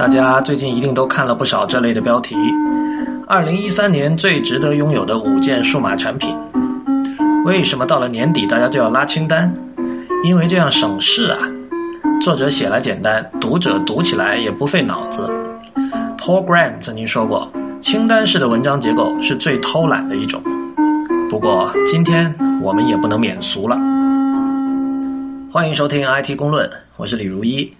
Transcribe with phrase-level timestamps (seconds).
[0.00, 2.34] 大家最近一定都看了不少这类的标题。
[3.26, 6.34] 二零一三年最值得拥有的五件数码产品，
[7.44, 9.52] 为什么到了年底大家就要拉清单？
[10.24, 11.36] 因为这样省事啊。
[12.22, 15.28] 作者写来简单，读者读起来也不费脑子。
[16.16, 20.40] Paul Graham 曾经说过，清单式的文章结构是最偷懒的一种。
[21.28, 23.76] 不过今天我们也不能免俗了。
[25.52, 27.74] 欢迎收听 IT 公论，我是李如一。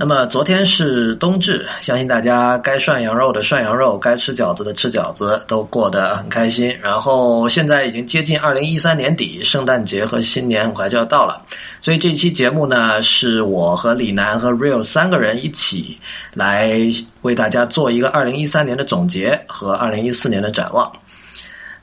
[0.00, 6.72] 那么昨天是冬至，相信大家该涮羊肉的涮羊肉，该吃饺子的吃饺子，都过得很开心。
[6.80, 11.42] 然后现在已经接近二零一三年底，圣诞节和新年很快就要到了，
[11.80, 15.98] 所以这期节目呢，是我和李楠和 Real 三个人一起
[16.32, 16.78] 来
[17.22, 20.92] 为大家做一个二零一三年的总结和二零一四年的展望。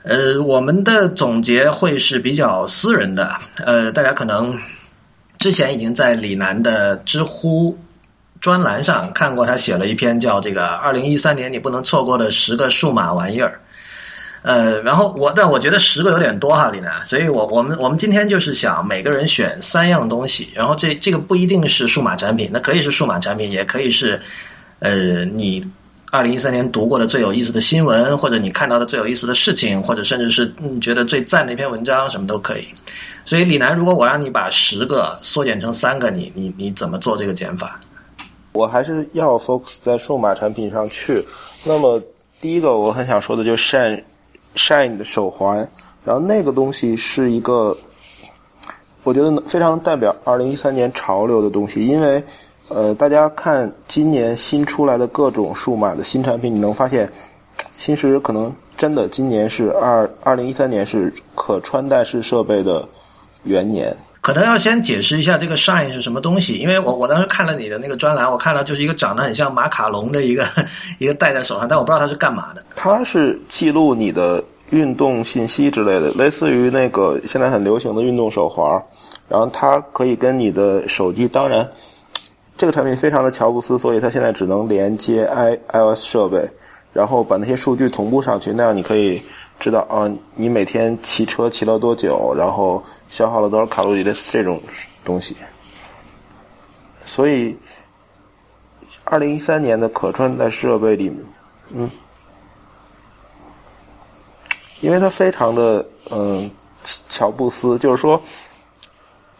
[0.04, 4.58] 呃，我们的总结会是比较私人的，呃，大家可能
[5.36, 7.76] 之前已经在李楠的知乎。
[8.40, 13.48] 专栏上看过他写了一篇叫《这个二零一三年你不能错过的十个数码玩意儿》，
[14.42, 24.20] 呃，然后我但我觉得十个有点多哈，李楠，所以我我们我们今天就是想每个人选三样东西，然后这这个不一定是数码产品，那可以是数码产品，也可以是
[24.78, 25.64] 呃你
[26.12, 32.68] 二零一三年读过的最有意思的新闻，或者你看到的最有意思的事情，或者甚至是你觉得最赞的一篇文章，什么都可以。
[33.24, 37.80] 所以李楠，如果我让你把十个缩减成三个，你你你怎么做这个减法？
[38.56, 41.24] 我还是要 focus 在数码产品上去。
[41.64, 42.00] 那么
[42.40, 44.02] 第一个我很想说的就是 Shine
[44.54, 45.68] Shine 的手环，
[46.04, 47.76] 然后那个东西是一个
[49.02, 52.22] 我觉得非常代表二零一三年潮流的东西，因为
[52.68, 57.10] 呃大家看今年新出来的各种数码的新产品，你能发现
[57.76, 62.88] 其实可能真的今年是二二零一三年是可穿戴式设备的
[63.44, 63.96] 元年。
[64.26, 70.44] 可能要先解释一下这个 Shine 是什么东西，因为我我当时看了你的那个专栏，我看到就是一个长得很像马卡龙的一个
[70.98, 72.60] 一个戴在手上，但我不知道它是干嘛的。
[72.74, 78.82] 它是记录你的运动信息之类的，类似于那个现在很流行的运动手环，
[79.28, 81.64] 然后它可以跟你的手机，当然
[82.58, 86.44] 这个产品非常的乔布斯，所以它现在只能连接 i iOS 设备，
[86.92, 89.22] 然后把那些数据同步上去，那样你可以
[89.60, 92.82] 知道啊，你每天骑车骑了多久，然后。
[93.08, 94.60] 消耗了多少卡路里的这种
[95.04, 95.36] 东西，
[97.06, 97.56] 所以，
[99.04, 101.10] 二零一三年的可穿戴设备里，
[101.70, 101.88] 嗯，
[104.80, 106.50] 因为它非常的嗯
[107.08, 108.20] 乔布斯，就是说，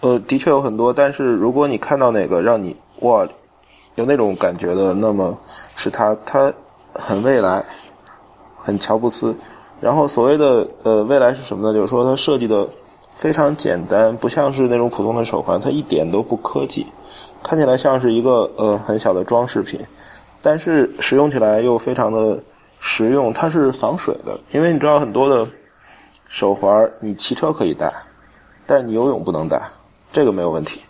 [0.00, 3.26] 呃，的确有很多，但是如果你看到哪个让你哇
[3.96, 5.36] 有那种感觉的，那么
[5.74, 6.52] 是它它
[6.94, 7.62] 很未来，
[8.62, 9.36] 很乔布斯。
[9.80, 11.74] 然后所谓的呃未来是什么呢？
[11.74, 12.66] 就是说它设计的。
[13.16, 16.86] 非常简单，不像是那种普通的手环，它一点都不科技，
[17.42, 19.80] 看起来像是一个呃很小的装饰品，
[20.42, 22.38] 但是使用起来又非常的
[22.78, 23.32] 实用。
[23.32, 25.48] 它是防水的，因为你知道很多的
[26.28, 27.90] 手环你骑车可以戴，
[28.66, 29.62] 但你游泳不能戴，
[30.12, 30.82] 这个没有问题。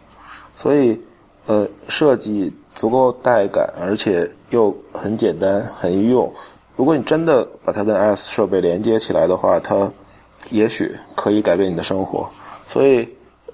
[0.56, 1.00] 所以
[1.47, 6.31] 呃设计足够带感，而且又很简单很易用。
[6.75, 9.88] 如果你真的把它跟 S 设备连接起来的话，它。
[10.51, 12.29] 也许可以改变你的生活，
[12.69, 13.09] 所以，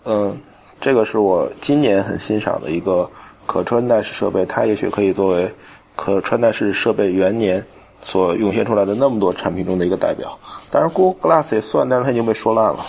[0.05, 0.37] 嗯，
[0.81, 3.09] 这个是我今年很欣赏的一个
[3.47, 5.53] 可穿戴式设备，它也许可以作为
[5.97, 7.65] 可穿戴式设备元年
[8.03, 10.39] 所涌现出来的那么多产品中的一个代表。
[10.71, 12.85] 当然，Google Glass 也算，但是它已经被说烂了。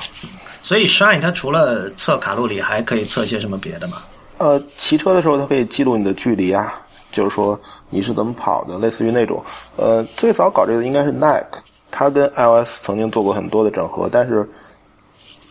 [0.61, 3.97] 所以，Shine 它除了测卡路里，还可以测些什么别的吗？
[4.37, 6.73] 呃，骑车的时候它可以记录你的距离啊，
[7.11, 7.59] 就是说
[7.89, 9.43] 你是怎么跑的，类似于那种。
[9.75, 11.59] 呃，最早搞这个应该是 Nike。
[11.95, 14.49] 它跟 iOS 曾经做过很多的整合，但是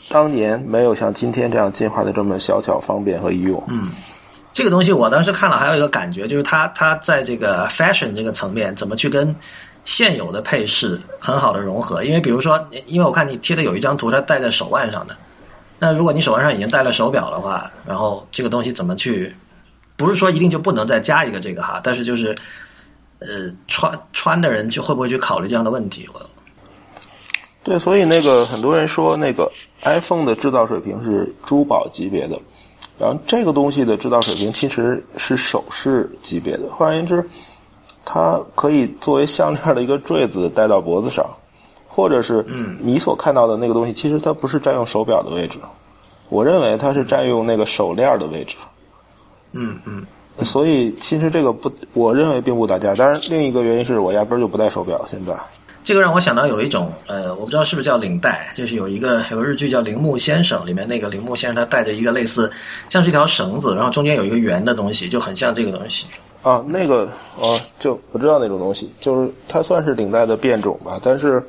[0.09, 3.63] 当年没有像今天这样进化的这么小巧、方便和易用。
[3.69, 3.93] 嗯，
[4.53, 9.35] 这个东西我当时看了，还有一个感觉就是它它在这个 fashion 这个层面怎么去跟
[9.85, 12.03] 现有的配饰很好的融合。
[12.03, 15.17] 因为比如说，因为我看你贴的有一张图，它戴在手腕上的。
[15.79, 19.35] 那如果你手腕上已经戴了手表的话，然后这个东西怎么去？
[19.97, 22.37] 不是说一定就不能再加一个这个哈，但是就是
[23.21, 26.09] 呃，穿穿的人就会不会去考虑这样的问题？
[26.13, 26.21] 我。
[27.65, 29.51] 对，所以那个很多人说，那个
[29.83, 32.39] iPhone 的制造水平是珠宝级别的，
[32.99, 36.69] 然后这个东西的制造水平其实是首饰级别的。
[36.71, 37.25] 换言之，
[38.05, 41.25] 它可以作为项链的一个坠子戴到脖子上，
[41.87, 42.45] 或者是
[42.81, 45.59] 你所看到的那个东西，其实它不是占用手表的位置，
[46.31, 48.57] 我认为它是占用那个手链的位置。
[49.53, 50.05] 嗯嗯，
[50.45, 52.93] 所以其实这个不，我认为并不打架。
[52.97, 55.33] 当然，另一个原因是我压根儿就不戴手表，现在。
[55.85, 62.51] 这个让我想到有一种，呃，我不知道是不是叫领带，就是有一个 有个日剧叫《铃木先生》，里面那个铃木先生他带着一个类似
[62.89, 66.07] 像是一条绳子，然后中间有一个圆的东西，就很像这个东西。
[66.43, 67.05] 啊，那个
[67.41, 71.43] 啊，就我知道那种东西，就是它算是领带的变种吧，但是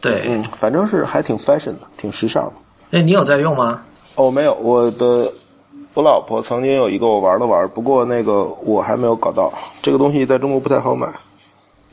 [0.00, 2.98] 对，嗯，反正是还挺 fashion 的，挺时尚的。
[2.98, 3.82] 哎，你有在用吗？
[4.16, 5.32] 哦，没有，我的
[5.94, 9.52] 我老婆曾经有一个我玩了玩，不过那个我还没有搞到，
[9.82, 11.08] 这个东西在中国不太好买。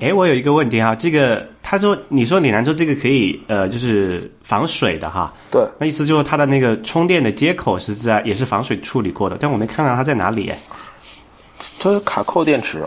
[0.01, 10.59] 哎，我有一个问题哈，这个他说你说李楠说这个可以呃，就是防水的哈，对，那意思就是它的那个充电的接口是在也是防水处理过的，但我没看到它在哪里哎，
[11.80, 12.83] 它是卡扣电池，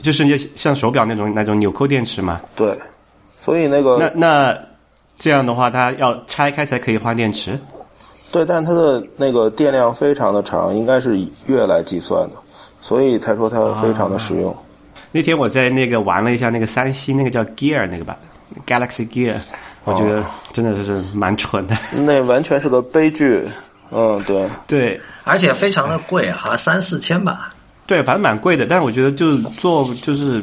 [0.00, 2.78] 就是像手表那种那种纽扣电池嘛，对，
[3.36, 4.58] 所以那个那那
[5.18, 7.58] 这样的话，它要拆开才可以换电池。
[8.30, 12.36] 对，但是它的那个电量非常的长，应该是以月来计算的，
[12.80, 14.56] 所以才说它非常的实用。
[15.12, 18.16] 那天我在那个玩了一下那个三星那个叫 Gear 那个吧
[18.66, 19.36] ，Galaxy Gear，
[19.84, 21.76] 我觉得真的是蛮蠢的。
[21.92, 23.46] 那完全是个悲剧。
[23.94, 27.54] 嗯，对对，而且非常的贵，好像三四千吧。
[27.84, 30.42] 对，反正蛮贵的，但是我觉得就是做就是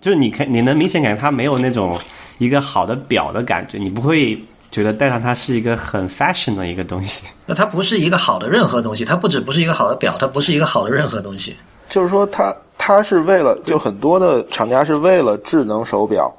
[0.00, 1.96] 就是你看你能明显感觉它没有那种
[2.38, 4.36] 一个好的表的感觉，你不会
[4.72, 7.22] 觉得戴上它是一个很 fashion 的一个东西。
[7.46, 11.56] 那它不是一个好的任何东西，它不止不是一个好的表，它不是一个好的任何东西。
[11.88, 12.56] 就是说，它它
[13.02, 16.34] 是为了，就很多的厂家是为了智能手表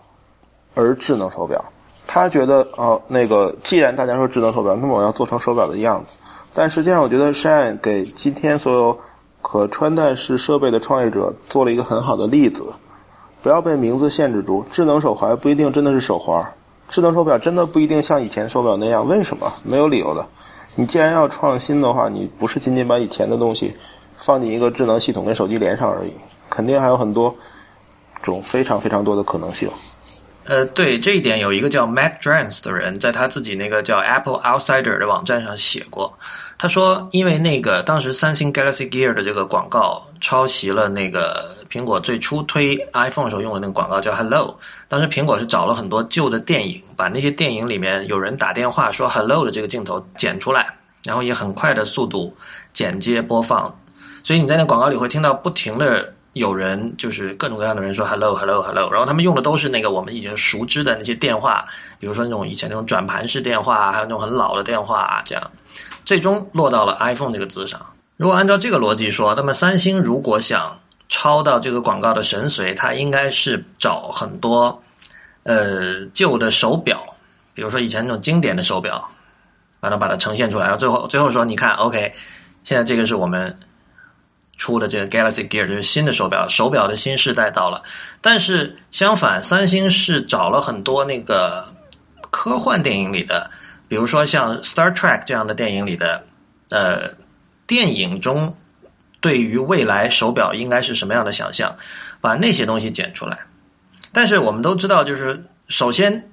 [0.73, 1.63] 而智能手表。
[2.07, 6.17] 他觉得哦，那个既然大家说智能手表，那么我要做成手表的样子。
[6.53, 8.97] 但实际上，我觉得 Shine 给今天所有
[9.43, 12.63] 可穿戴式设备的创业者做了一个很好的例子。
[13.43, 16.43] 不要被名字限制住，智能手环不一定真的是手环，
[16.89, 19.07] 智能手表真的不一定像以前手表那样。
[19.07, 19.53] 为什么？
[19.63, 20.25] 没有理由的。
[20.75, 23.75] 你既然要创新的话，你不是仅仅把以前的东西
[24.17, 26.11] 放进一个智能系统跟手机连上而已，
[26.59, 27.33] 肯定还有很多
[28.21, 29.69] 种非常非常多的可能性。
[30.43, 36.13] 呃，对这一点，有一个叫 Matt Drans 的人，在他自己那个叫 Apple Outsider 的网站上写过。
[36.57, 44.59] 他说，因为那个当时三星 Galaxy Gear 的这个广告抄袭了那个苹果最初推 iPhone 时候用的那个广告，叫 Hello。
[44.89, 50.67] 当时苹果是找了很多旧的电影，把那些电影里面有人打电话说 Hello 的这个镜头剪出来，
[51.05, 52.35] 然后以很快的速度
[52.73, 53.73] 剪接播放，
[54.25, 56.13] 所以你在那广告里会听到不停的。
[56.39, 61.65] 有人就是各种各样的人说 hello hello hello，然后他们用的都是那个我们已经熟知的那些电话，
[61.99, 65.51] 比如说那种以前那种转盘式电话，还有那种很老的电话，这样，
[66.05, 67.85] 最终落到了 iPhone 这个字上。
[68.15, 74.81] 如果按照这个逻辑说，那么三星如果想抄到这个广告的神髓，它应该是找很多
[75.43, 77.03] 呃旧的手表，
[77.53, 79.09] 比如说以前那种经典的手表，
[79.81, 82.13] 完了把它呈现出来，然后最后最后说，你看，OK，
[82.63, 83.59] 现在这个是我们。
[84.59, 87.81] 出的这个 Galaxy Gear 就是新的手表，手表的新时代到了。
[88.21, 91.73] 但是相反，三星是找了很多那个
[92.29, 93.49] 科幻电影里的，
[93.87, 96.23] 比如说像 Star Trek 这样的电影里的，
[96.69, 97.09] 呃，
[97.65, 98.55] 电影中
[99.21, 101.75] 对于未来手表应该是什么样的想象，
[102.19, 103.39] 把那些东西剪出来。
[104.11, 106.29] 但是我们都知道，就是首先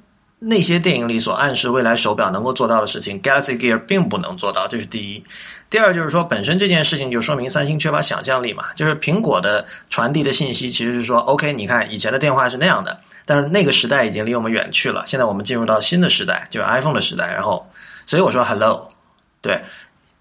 [0.49, 5.25] 那些电影里所暗示未来手表能够做到的事情，Galaxy Gear 并不能做到，这是第一。
[5.69, 8.67] 第二就是说，本身这件事情就说明三星缺乏想象力嘛。
[8.77, 15.03] 就是苹果的传递的信息其实是说，OK，你看以前的电话是那样的，但是那个时代已经离我们远去了。
[15.05, 17.27] 现在我们进入到新的时代，就是 iPhone 的时代。
[17.33, 17.69] 然后，
[18.07, 18.89] 所以我说 Hello，
[19.41, 19.61] 对，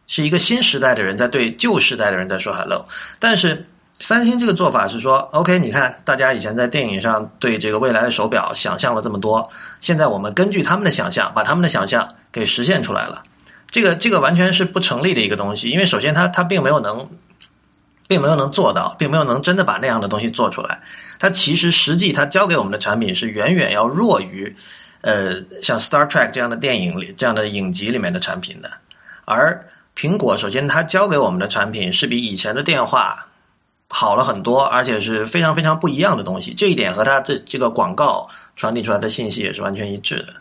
[0.08, 2.84] 是一个新时代的人在对旧时代的人在说 Hello。
[3.20, 3.68] 但是
[4.00, 9.50] 三星这个做法是说，OK，你看大家以前在电影上对这个未来的手表想象了这么多，
[9.80, 13.24] 现在我们根据他们的想象，把他们的想象给实现出来了。
[13.72, 17.10] 这个这个完全是不成立的一个东西，因为首先它它并没有能，
[18.08, 20.82] 并没有能做到，并没有能真的把那样的东西做出来。
[21.18, 24.56] 它其实实际它交给我们的产品是远远要弱于，
[25.02, 28.70] 呃，像 Star Trek 这样的电影里这样的影集里面的产品的。
[29.24, 33.28] 而苹果首先它交给我们的产品是比以前的电话
[33.98, 36.54] 好了很多，而且是非常非常不一样的东西。
[36.54, 40.34] 这一点和它这这个广告传递出来的信息也是完全一致的。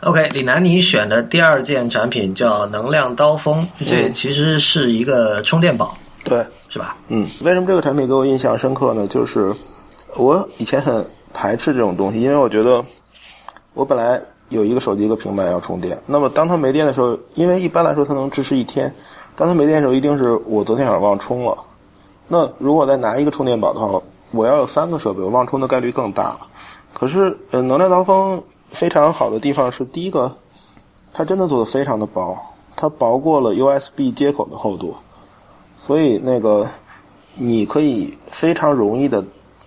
[0.00, 5.94] OK，李楠，你选的第二件产品叫能量刀锋，这其实是一个充电宝，
[6.24, 6.96] 对，是吧？
[7.08, 9.06] 嗯，为什么这个产品给我印象深刻呢？
[9.06, 9.54] 就是
[10.14, 11.04] 我以前很
[11.34, 12.82] 排斥这种东西，因为我觉得
[13.74, 14.18] 我本来
[14.48, 18.90] 有一个手机一个平板要充电，那么当它没电的时候，因为一般来说它能支持一天，
[19.36, 21.54] 当它没电的时候，一定是我昨天晚上忘充了。
[22.28, 24.00] 那如果再拿一个充电宝的话，
[24.32, 26.40] 我要有三个设备，我忘充的概率更大了。
[26.92, 28.42] 可是，呃，能量刀锋。
[28.68, 30.30] 非常好的地方是，第一个，
[31.12, 32.36] 它真的做的非常的薄，
[32.74, 34.92] 它薄过了 USB 接口的厚度，
[35.78, 36.66] 所以那个
[37.36, 39.24] 你可以非常容易的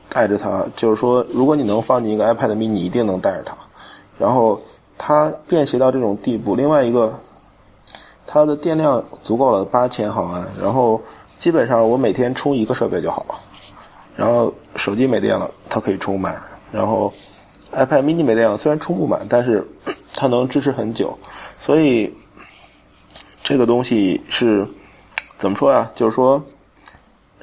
[0.10, 3.56] 带着它，就是说，如果你能放进一个 iPad mini，你一定能带着它。
[4.20, 4.62] 然后
[4.98, 7.18] 它便携到这种地步，另外一个，
[8.28, 11.02] 它的电量足够了，八千毫安，然后
[11.40, 13.36] 基本上我每天充一个设备就好了。
[14.16, 16.36] 然后手机没电了，它可以充满。
[16.72, 17.12] 然后
[17.72, 19.66] iPad mini 没电了，虽然充不满，但是
[20.14, 21.18] 它能支持很久。
[21.62, 22.14] 所以
[23.42, 24.68] 这个东西是
[25.40, 25.90] 怎么说呀？
[25.96, 26.44] 就是说，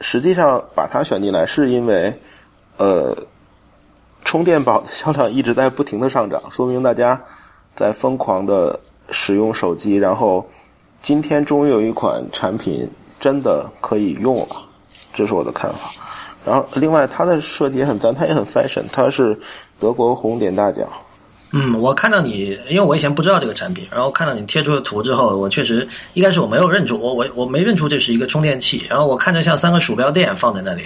[0.00, 2.12] 实际上把它选进来是因为，
[2.76, 3.16] 呃，
[4.24, 7.18] 充电宝的销量一直在不停的上涨，说明大家
[7.74, 8.78] 在疯狂的
[9.10, 9.96] 使用手机。
[9.96, 10.46] 然后
[11.00, 12.86] 今天终于有一款产品
[13.20, 14.56] 真的可以用了，
[15.12, 15.92] 这是我的看法。
[16.44, 19.38] 然后另外它的设计也很赞，它也很 fashion，它是
[19.80, 20.87] 德国红点大奖。
[21.52, 30.82] 嗯，我看到你，因为我以前不知道这个产品，然后看到你贴出的图之后，我确实一开始我没有认出，我我我没认出这是一个充电器，然后我看着像三个鼠标垫放在那里。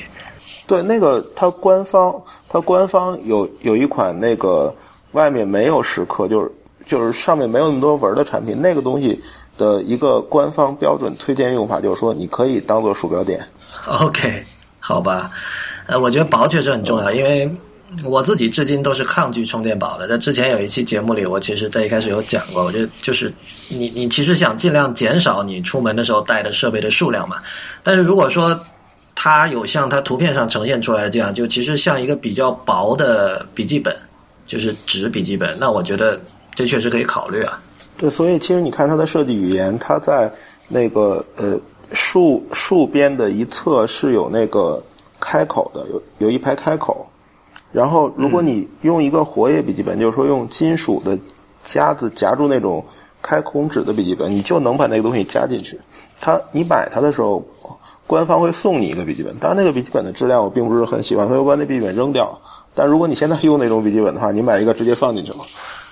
[0.66, 2.14] 对，那个它官方
[2.48, 4.72] 它官方有有一款那个
[5.12, 6.52] 外面没有蚀刻，就是
[6.86, 9.20] 就是上面没有那么多纹的产品，那个东西
[9.60, 13.46] 的一个官方标准推荐用法就是说，你可以当做鼠标垫。
[13.86, 14.42] OK，
[14.80, 15.30] 好吧，
[15.86, 17.54] 呃，我觉得薄确实很重要，因为。
[18.04, 20.06] 我自己至今都是抗拒充电宝的。
[20.06, 23.34] 在之前有一期节目里，我其实在一开始有讲过，我觉得就是
[23.68, 27.38] 你你其实想尽量减少你出门的时候带的设备的数量嘛。
[27.82, 28.56] 但是如果说
[29.16, 33.92] 它有像它图片上呈现出来的这样，就其实像一个比较薄的笔记本，
[34.46, 36.20] 就是纸笔记本，那我觉得
[36.54, 37.60] 这确实可以考虑啊。
[38.00, 40.32] 对，所以其实你看它的设计语言，它在
[40.68, 41.60] 那个呃
[41.92, 44.82] 竖竖边的一侧是有那个
[45.20, 47.06] 开口的，有有一排开口。
[47.72, 51.18] 然后，如果你用一个活页笔记本，就是说用金属的
[51.62, 52.82] 夹子夹住那种
[53.20, 55.78] 开孔纸的笔记本，你就能把那个东西夹进去。
[56.22, 57.44] 它，你买它的时候，
[58.06, 62.38] 官方会送你一个笔记本，当然那个笔记本的质量我并不是很喜欢，所以我把那笔记本扔掉了。
[62.74, 65.38] 但如果你现在用那种笔记本的话，你买一个直接放进去了。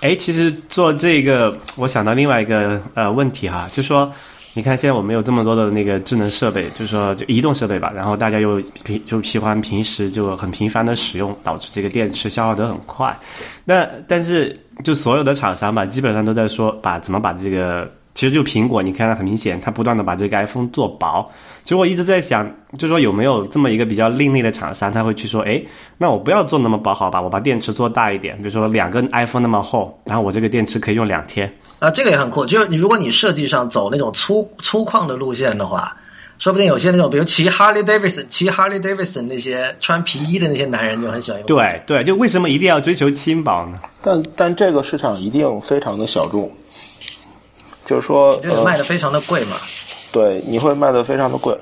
[0.01, 4.11] 哎，其实做这个，我想到另外一个呃问题哈，就说。
[4.55, 13.17] 你看，现在我们有这么多的那个智能设备，就是说就移动设备吧，然后大家又平就喜欢平时就很频繁的使用，导致这个电池消耗得很快。
[13.63, 21.25] 那但是就所有的厂商吧，基本上都在说把怎么把这个，其实就苹果，你看它很明显，它不断的把这个 iPhone 做薄。
[21.63, 22.45] 其实我一直在想，
[22.77, 25.63] 就说有没有这么一个比较另类的厂商，他会去说，哎，
[25.97, 31.49] 那我不要做那么薄好吧，我把电池做大一点，比如说两个 iPhone 那么厚，然后我这个电池可以用两天。
[31.79, 32.45] 啊，这个也很酷。
[32.45, 35.95] 就是你，如果你设计上走那种粗粗犷的路线的话，
[36.39, 41.47] 说不定有些那种，比如骑 Harley Davidson、骑 Harley Davidson 那些穿皮衣的那些男人就很喜欢用。
[41.47, 43.79] 对对，就为什么一定要追求轻薄呢？
[44.01, 46.51] 但但这个市场一定非常的小众，
[47.89, 49.57] 就是说，这个卖的非常的贵嘛。
[50.11, 51.57] 对，你会卖的非常的贵。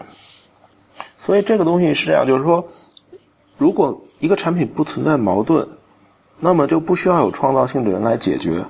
[1.17, 2.67] 所以这个东西是这样，就是说，
[3.57, 5.65] 如果一个产品不存在矛盾，
[6.37, 8.61] 那么就不需要有创造性的人来解决。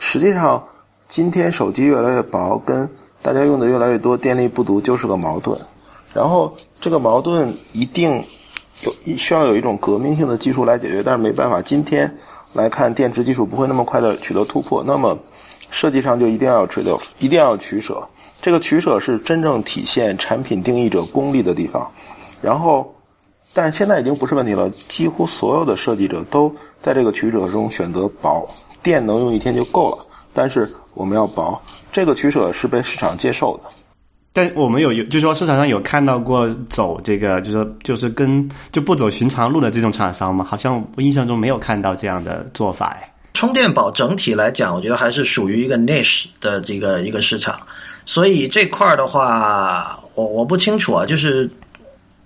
[0.00, 0.64] 实际上，
[1.08, 2.90] 今天手机越来越薄，跟
[3.22, 5.56] 大家用的越来越多，电力不足就是个矛盾。
[6.12, 8.24] 然后这个矛盾一定
[8.80, 12.18] 有需要有一种革命性的技术来解决，但是没办法，今天
[12.52, 14.82] 来看电池技术不会那么快的取得突破。
[14.84, 15.16] 那么
[15.70, 18.06] 设计上就一定要 trade off，一定要取舍。
[18.40, 21.90] 这个取舍是真正体现产品定义者功力的地方。
[22.40, 22.94] 然后，
[23.52, 28.48] 但是现在已经不是问题了，几乎所有的设计者都在这个取舍中选择薄。
[28.82, 33.64] 电能用一天就够了，但是我们要薄，这个取舍是被市场接受的。
[34.32, 40.44] 但我们有有，就说市场上有看到过走这个，就是说就是跟就不走寻常路的这种厂商吗？
[40.44, 43.12] 好像我印象中没有看到这样的做法哎。
[43.36, 47.60] 充电宝整体来讲，我觉得还是属于一个 niche 的这个一个市场，
[48.06, 51.04] 所以这块儿的话，我我不清楚啊。
[51.04, 51.48] 就是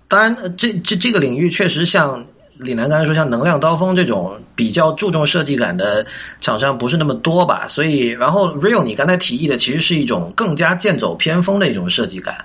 [0.06, 2.24] 当然，这这这个领域确实像。
[2.62, 6.04] 李楠刚才说，像能量刀锋这种比较注重设计感的
[6.42, 7.66] 厂商不是那么多吧？
[7.66, 12.36] 所以，然后 Real 你刚才提议的其实是一种更加剑走偏锋的一种设计感，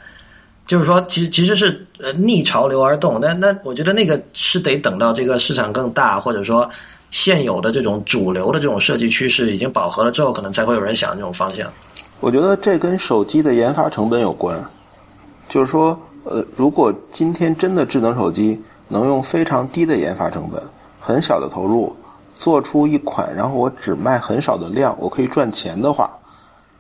[0.65, 3.19] 就是说，其实其实是呃逆潮流而动。
[3.19, 6.72] 那那我觉得那个是得等到这个市场更大，或者说
[7.15, 11.72] 现有的这种主流的这种设计趋势已经饱和了之后，可能才会有人想这种方向。
[12.19, 14.62] 我觉得这跟手机的研发成本有关，
[15.48, 18.60] 就是说，呃，如果今天真的智能手机。
[18.88, 20.62] 能用非常低的研发成本、
[21.00, 21.91] 很小的投入
[22.38, 26.07] 做出一款，然后我只卖很少的量，我可以赚钱的话，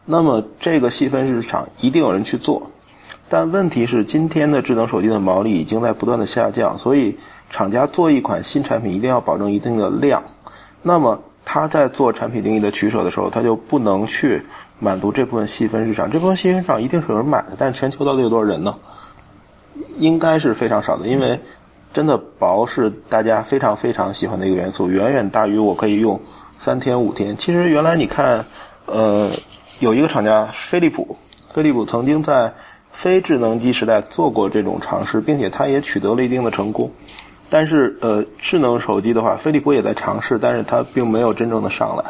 [0.05, 2.61] 那么这个细分市场一定有人去做。
[3.27, 7.17] 但问题是，今天的智能手机的毛利已经在不断的下降，所以
[7.55, 10.21] 厂家做一款新产品一定要保证一定的量。
[10.81, 14.41] 那么他在做产品定义的取舍的时候，他就不能去
[14.77, 16.11] 满足这部分细分市场。
[16.11, 18.75] 这部分细分市场一定是有人买的，但是全球到底有多少人呢？
[19.99, 21.39] 应该是非常少的，因为。
[21.93, 26.19] 真的薄是大家非常非常喜欢的一个元素，远远大于我可以用
[26.59, 27.37] 三天五天。
[27.37, 28.45] 其实原来你看，
[28.85, 29.31] 呃，
[29.79, 31.15] 有一个厂家飞利浦，
[31.53, 32.53] 飞利浦曾经在
[32.91, 36.91] 非智能机时代做过这种尝试，并且它也取得了一定的成功。
[37.49, 42.03] 但是，呃，智能手机的话，飞利浦也在尝试，但是它并没有真正的上来。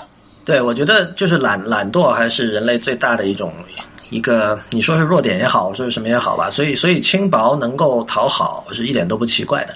[0.43, 3.51] 对，我觉得就是懒懒惰还是人类最大的一种
[4.09, 6.49] 一个，你说是弱点也好，说是什么也好吧。
[6.49, 9.73] 所以，所以轻薄能够讨好是一点都不奇怪的。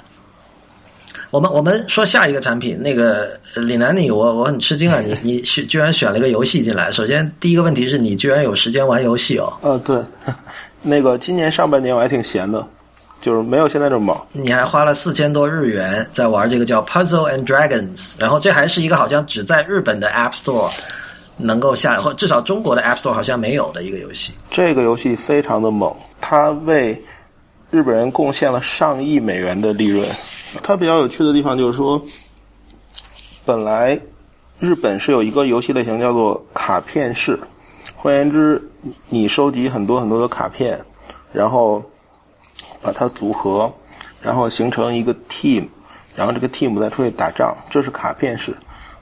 [1.32, 6.92] 我们我们说下一个产品，那个李楠，你我我很吃惊啊， 你你选居然选了一个游戏进来。
[6.92, 9.54] 首先，第一个问题是你居然有时间玩游戏哦。
[9.62, 10.00] 呃，对，
[10.82, 12.66] 那个今年上半年我还挺闲的。
[13.22, 14.18] 就是没有现在这么猛。
[14.32, 20.72] 你还花了四千多日元在玩这个叫 Puzzle and Dragons，然后这还是一个好像只在日本的 App Store
[21.36, 24.34] 能够下，或至少中国的 App Store 好像没有的一个游戏。
[24.50, 27.02] 这个游戏非常的猛，它为
[27.70, 30.08] 日本人贡献了上亿美元的利润。
[30.64, 32.02] 它比较有趣的地方就是说，
[33.46, 34.00] 本来
[34.60, 37.38] 日本是有一个游戏类型叫做卡片式，
[37.96, 38.62] 换言之，
[39.10, 40.80] 你收集很多很多的卡片，
[41.34, 41.84] 然后。
[42.82, 43.72] 把它组合，
[44.22, 45.66] 然后形成一个 team，
[46.16, 48.56] 然后这个 team 再出去打仗，这是卡片式。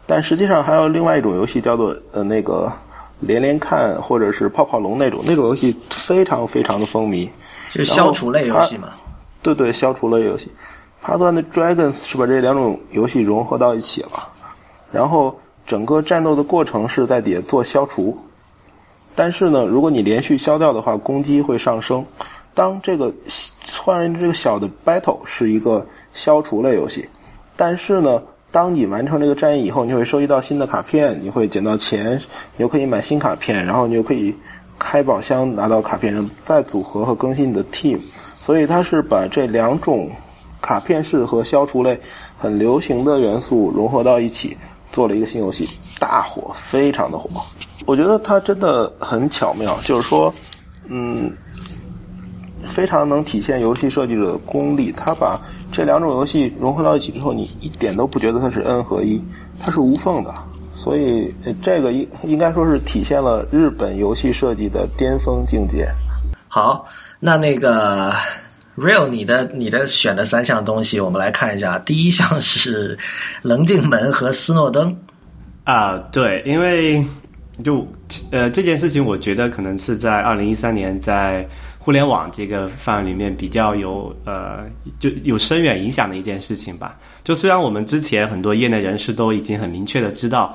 [0.06, 2.72] 但实际上还有另外一种游戏叫做呃那个
[3.20, 7.28] 连连看或者是泡泡龙那种，那种游戏非常非常的风靡，
[7.72, 8.90] 就是消除类游戏嘛。
[9.42, 10.52] 对对，消除类游戏。
[11.02, 14.28] 帕特的 Dragons 是把这两种游戏融合到一起了，
[14.92, 18.18] 然后整个战斗的过程是在底下做消除，
[19.16, 22.06] 但是呢，如果你连续消掉的话，攻击会上升。
[22.58, 23.14] 当这个
[23.84, 25.86] 换人这个小的 battle 是一个
[26.16, 27.08] 消除类游戏，
[27.56, 28.20] 但是呢，
[28.52, 32.20] 当你完成这个战役以后，你会收集到新的卡片，你会捡到钱，
[32.56, 34.36] 你就可以买新卡片，然后你就可以
[34.80, 38.00] 开宝箱拿到卡片，然后再组合和更新你的 team。
[38.44, 40.10] 所以它是把这两种
[40.60, 42.00] 卡片式和消除类
[42.40, 44.58] 很流行的元素融合到一起，
[44.92, 47.30] 做了一个新游戏，大火，非常的火。
[47.86, 50.34] 我觉得它真的很巧妙，就是说，
[50.88, 51.32] 嗯。
[52.70, 54.92] 非常能体现游戏设计者的功力。
[54.92, 55.40] 他把
[55.72, 59.22] 这两种游戏融合到一起之后，你一点都不觉得它是 N 合一，
[59.60, 60.34] 它是无缝的。
[60.74, 65.88] 所以这个应应该说是体现了日本游戏设计的巅峰境界。
[66.48, 66.88] 好，
[67.20, 68.14] 那那个
[68.78, 71.80] Real，你的你的选的三项东西，我们来看一下。
[71.80, 72.98] 第一项是
[73.42, 74.96] 棱镜门和斯诺登。
[75.64, 77.04] 啊，对，因为
[77.64, 77.88] 就
[78.32, 81.48] 呃这件事情，我觉得可能是在二零一三年在。
[81.88, 84.66] 互联网这个范围里面比较有呃
[85.00, 86.98] 就有深远影响的一件事情吧。
[87.24, 90.54] 就虽然我们之前很多业内人士都已经很明确的知道，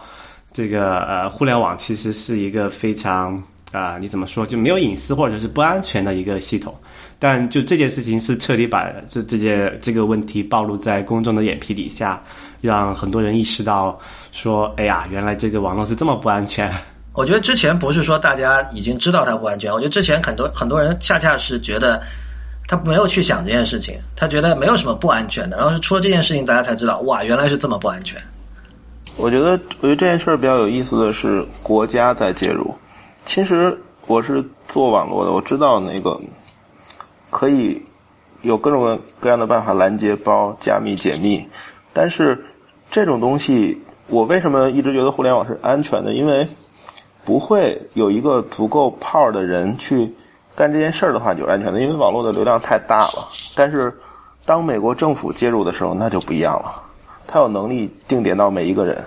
[0.53, 3.43] 这个呃互联网其实是一个非常
[3.73, 6.75] 啊你怎么说就没有隐私或者是不安全的一个系统，
[7.19, 12.23] 但就这件事情是彻底把这这件这个问题暴露在公众的眼皮底下，
[12.61, 13.99] 让很多人意识到
[14.33, 16.71] 说，哎呀，原来这个网络是这么不安全。
[17.15, 22.03] 我觉得之前不是说大家已经知道它不安全，我觉得之前很多很多人恰恰是觉得
[22.67, 28.19] 他没有去想这件事情，他觉得没有什么不安全的，然后是出了这件事情，大家才知道哇，原来是这么不安全。
[29.17, 32.75] 我觉得，我觉得这件事儿比较有意思的是国家在介入。
[33.27, 36.19] 其实我是做网络的，我知道那个
[37.29, 37.83] 可以
[38.41, 41.47] 有各种各样的办法拦截包、加密、解密，
[41.93, 42.43] 但是
[42.91, 46.15] 这种东西，我为什么一直觉得互联网是安全的？
[46.15, 46.49] 因为
[47.25, 50.13] 不会有一个足够 power 的人去
[50.57, 53.29] 干这件事儿的话，就是安全的，因为网络的流量太大了。
[53.55, 53.93] 但是，
[54.45, 56.83] 当美国政府介入的时候，那就不一样了。
[57.27, 59.03] 他有能力定点到每一个人。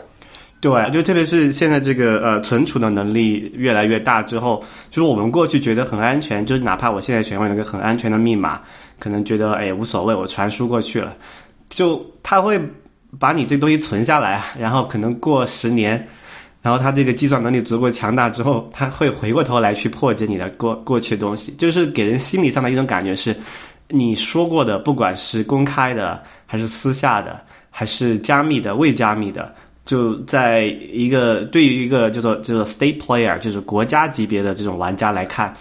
[0.61, 8.61] 对，就特别是现在这个呃存储的能力越来越大之后，就是我们过去觉得很安全，就是哪怕我现在选用一个很安全的密码，
[8.97, 11.13] 可能觉得哎无所谓，我传输过去了，
[11.69, 12.59] 就他会
[13.19, 16.07] 把你这东西存下来，然后可能过十年。
[16.65, 23.35] 然后他这个计算能力足够强大之后，他会回过头来去破解你的过过去的东西，就是给人心理上的一种感觉是，
[23.87, 29.53] 你说过的，不管是公开的，还是私下的，还是加密的、未加密的，
[29.85, 35.53] 就在一个对于一个叫做叫做 state player，就是国家级别的这种玩家来看，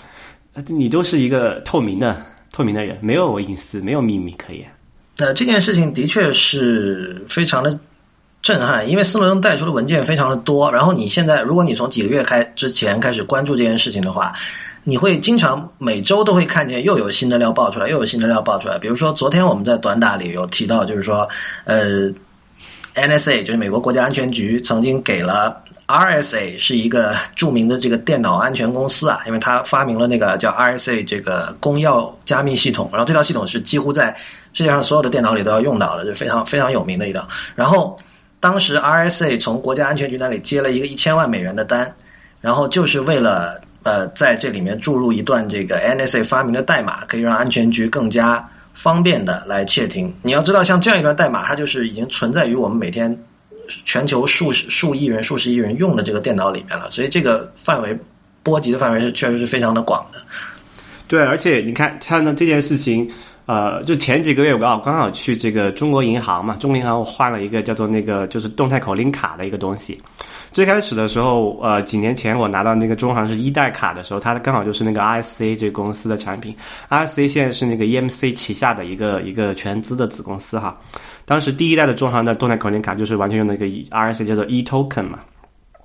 [0.69, 4.65] 你都是一个透明的透明的人，没有隐私，没有秘密可言。
[5.19, 7.79] 那，这件事情的确是非常的。
[8.45, 10.71] 震撼，因为斯诺登带出的文件非常的多。
[10.71, 14.35] 然后你现在，如果你从几个月开之前开始关注这件事情的话，
[14.85, 18.79] 你会经常每周都会看见又有新的料爆出来，又有新的料爆出来。
[18.79, 21.27] 比如说昨天我们在短打里有提到，就是说，
[21.65, 22.13] 呃
[22.95, 34.15] ，NSA 就是美国国家安全局曾经给了 RSA 是一个著名的这个电脑安全公司啊，因为他发明了那个叫 RSA 这个公钥加密系统，然后这套系统是几乎在
[34.53, 37.27] 世界上所有的电脑里都要用到的，就非常非常有名的一套。
[37.55, 37.99] 然后
[38.45, 41.91] 当时 RSA 从国家安全局那里接了一个一千万美元的单，
[42.43, 50.15] 然后就是为了呃，在这里面注入一段这个 NSA 发明的代码，可以让安全局更加方便的来窃听。
[50.21, 53.19] 你要知道，像这样一段代码，它就是已经存在于我们每天
[53.87, 57.99] 全球数十数亿人、数十亿人用的这个电脑里面了，所以这个范围
[58.43, 60.21] 波及的范围是确实是非常的广的。
[61.09, 63.11] 对，而且你看，看到这件事情，
[63.47, 70.01] 呃，就前几个月我刚好刚好去这个中国银行嘛，中国银行我换了一个叫做那个就是动态口令卡的一个东西。
[70.51, 76.57] 最开始的时候，呃，几年前我拿到那个中行是一代卡的时候，它刚好就是那个 RSA 这个公司的产品。
[76.89, 80.81] RSA 现在是那个 EMC 旗下的一个一个全资的子公司哈。
[81.27, 85.19] 当时第一代的中行的动态口令卡就是完全用那个 RSA 叫做 e token 嘛。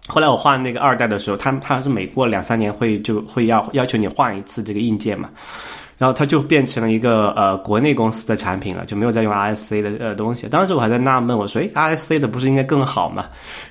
[0.07, 5.29] 后来我换那个二代的时候，他他是每过两三年会就会要要求你换一次这个硬件嘛。
[5.99, 10.47] 然后它就变成了一个呃国内公司的产品了，就没有再用 RSA 的呃东西。
[10.47, 13.25] 当时我还在纳闷，我说诶 RSA 的不是应该更好吗？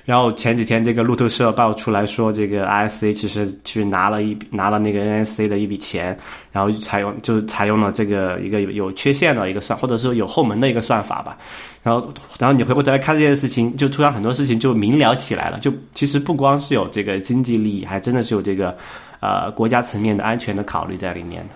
[0.05, 6.15] 然后前几天这个路透社爆出来说，这个 RSA 其实去拿了一拿了那个 NSA 的一笔钱，
[6.51, 11.35] 然后采用就采用了这个一个有有缺陷的一个算，或者说有后门的一个算法吧。
[11.81, 15.57] 然后然后你回过头来看这件事情，就突然很多事情就明了起来了。
[15.57, 18.77] 就其实不光是有这个经济利益，还真的是有这个
[19.19, 21.49] 呃国家层面的安全的考虑在里面的。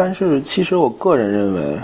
[0.00, 1.76] 但是，其实我个人认为，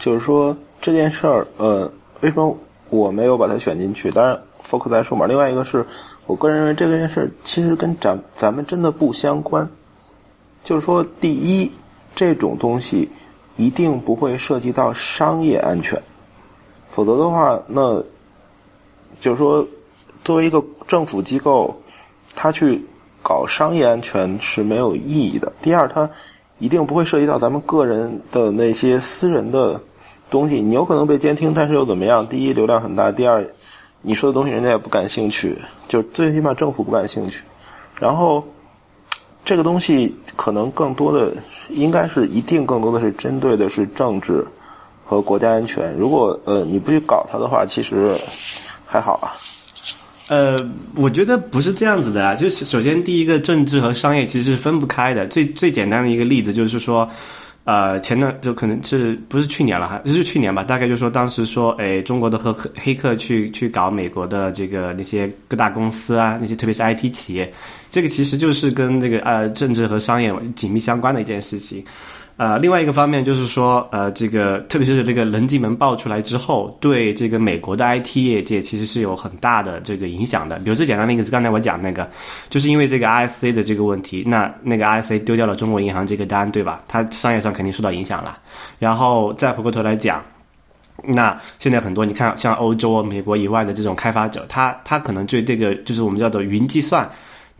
[0.00, 1.88] 就是说这件事儿，呃，
[2.20, 2.58] 为什么
[2.90, 4.10] 我没有把它选进去？
[4.10, 4.36] 当然
[4.68, 5.26] ，focus 在数码。
[5.26, 5.86] 另外一个是
[6.26, 9.64] 我个人认为，这件事儿其实跟咱咱们真的不相关。
[10.64, 11.70] 就是说，第一，
[12.16, 13.08] 这种东西
[13.56, 16.02] 一定不会涉及到商业安全，
[16.90, 18.02] 否则的话，那
[19.20, 19.64] 就是说，
[20.24, 21.80] 作为一个政府机构，
[22.34, 22.84] 他去
[23.22, 25.52] 搞商业安全是没有意义的。
[25.62, 26.10] 第二，它。
[26.58, 29.80] 一定不会涉及到咱们个人的那些私人的
[30.30, 32.26] 东西，你有可能被监听，但是又怎么样？
[32.26, 33.46] 第一，流量很大；第二，
[34.02, 37.44] 你说的东西人家也不感兴趣，就最起码政府不感兴趣。
[38.00, 38.42] 然后，
[39.44, 41.32] 这个东西可能更多的
[41.68, 44.44] 应该是一定更多的是针对的是政治
[45.04, 45.94] 和国家安全。
[45.96, 48.18] 如果呃你不去搞它的话，其实
[48.84, 49.36] 还好啊。
[50.28, 50.58] 呃，
[50.96, 52.34] 我觉得不是这样子的啊。
[52.34, 55.26] 就是首先，第一个政治和商业其实是分不开的。
[55.28, 57.08] 最最简单的一个例子就是说，
[57.64, 60.64] 呃，前段就可能是不是去年了，还是去年吧？
[60.64, 67.52] 大概就是说当时说，哎，中国的和黑客去去搞美国的这个那些各大公司啊，那些特别是 IT 企业，
[67.90, 71.84] 这个其实就是跟这个呃政治和商业紧密相关的一件事情。
[72.38, 80.58] 呃，另外一个方面就是说，呃，这个特别是这个人机门爆出来之后，对这个美国的 IT 业界其实是有很大的这个影响的。
[80.58, 82.06] 比如最简单的一个，刚才我讲那个，
[82.50, 86.82] 就是因为这个 RSA 的这个问题，那那个 RSA 丢掉了中国银行这个单，对吧？
[86.86, 88.38] 它商业上肯定受到影响了。
[88.78, 90.22] 然后再回过头来讲，
[91.04, 97.10] 那现在很多你看，像欧洲、美国以外的这种开发者，他他可能对这个就是我们叫做云计算。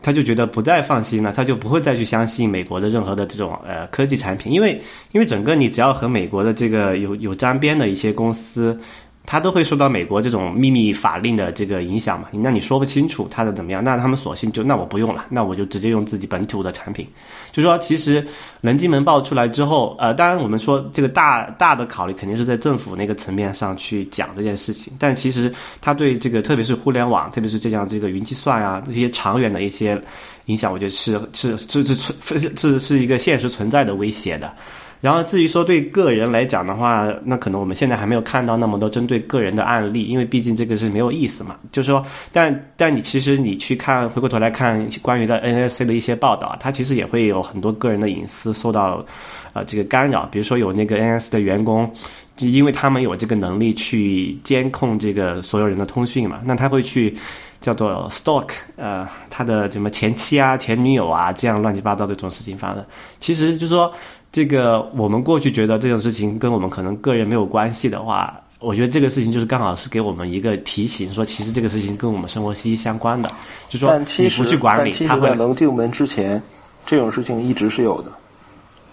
[0.01, 4.81] 他就觉得不再放心了，他就不会再去相信美国的任何的这种呃科技产品，因为
[5.11, 8.79] 因为整个你只要和美国的这个有有沾边的一些公司。
[9.27, 12.29] 他都会受到美国这种秘密法令的这个影响嘛？
[12.31, 17.05] 那你说不清楚他的怎么样，那他们索性就那我不用了，那我就直接用自己本土的产品。
[17.51, 18.25] 就说其实
[18.61, 30.01] 人机门爆出来之后，呃，当然我们说这个大大的考虑肯定是在政府那个层面上去讲这件事情，但其实它对这个特别是互联网，特别是这样这个云计算啊这些长远的一些
[30.45, 34.53] 影响，我觉得是是是是存是是一个现实存在的威胁的。
[34.99, 41.55] 然后至于说对个人来讲的话，那可能我们现在还没有看到那么多针对个人的案例，因为毕竟这个是没有意思嘛。
[41.71, 49.05] 就是说，但但你其实你去看，回过头来看 关于的 NSC 的一些报道，它其实也会有很多个人的隐私受到
[49.53, 50.25] 呃这个干扰。
[50.31, 51.87] 比如说有那个 NS 的员工，
[52.35, 57.15] 就因为他们有这个能力去监控这个所有人的通讯嘛，那他会去
[57.61, 62.83] 叫做 stalk 呃他的什么前妻啊、前女友啊这样乱七八糟的这种事情发生。
[63.19, 63.93] 其实就是说。
[64.37, 73.31] 这个我们过去觉得这种事情跟我们可能个人没有关系的话，我觉得这个事情就是刚好是给我们一个提醒，说其实这个事情跟我们生活息息相关的。
[73.67, 76.39] 就说你不去管理，他会能进门之前，
[76.85, 78.11] 这种事情一直是有的。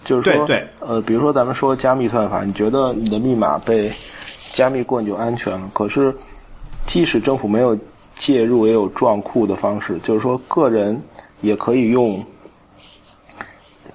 [0.03, 3.93] 就是说，呃，比如说咱们说加密算法，你觉得你的密码被
[4.51, 5.69] 加密过你就安全了？
[5.75, 6.11] 可是
[6.87, 7.77] 即使政府没有
[8.17, 10.99] 介入，也有撞库的方式，就是说个人
[11.41, 12.19] 也可以用。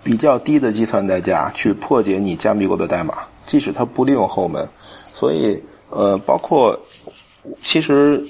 [0.02, 3.14] 比较低的计算代价去破解你加密过的代码，
[3.46, 4.68] 即使它不利用后门。
[5.12, 6.78] 所以，呃，包括
[7.62, 8.24] 其实，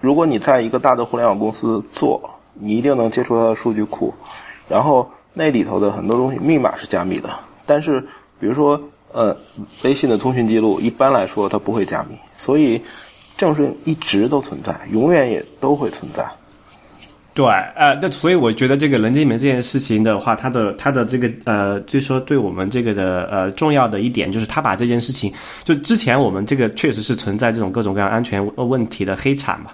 [0.00, 4.12] 如果你在一个大的互联网公司做，你一定能接触它的数据库，
[4.68, 7.30] 然后那里头的很多东西密码是加密的。
[7.66, 8.00] 但是，
[8.40, 8.80] 比如说，
[9.12, 9.36] 呃，
[9.82, 12.16] 微信的通讯记录，一般来说它不会加密。
[12.36, 12.82] 所以，
[13.36, 16.26] 这种事情一直都存在，永远也都会存在。
[17.34, 25.32] 对，呃，那所以我觉得这个人进门这件事情的话，它的它的这个呃，就说对我们这个的呃重要的一点，就是他把这件事情，
[25.64, 29.70] 就之前我们这个确实是存在这种各种各样安全问题的黑产嘛，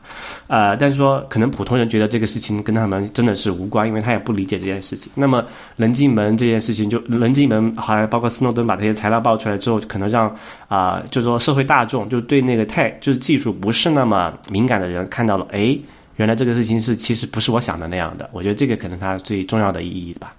[0.47, 5.11] 呃，但是说可能普通人觉得这个事情跟他们真的是无关，因为他也不理解这件事情。
[5.16, 5.44] 那么
[5.75, 10.33] 人进门这件事情，就人进门，还包括斯诺登把这些材料爆出来之后，可能让
[10.68, 15.77] 啊，就说社会大众就对那个太就是技术不是那么敏感的人看到了，哎。
[16.19, 20.35] 原来这个事情是其实不是我想的那样的，我觉得这个可能它最重要的意义吧。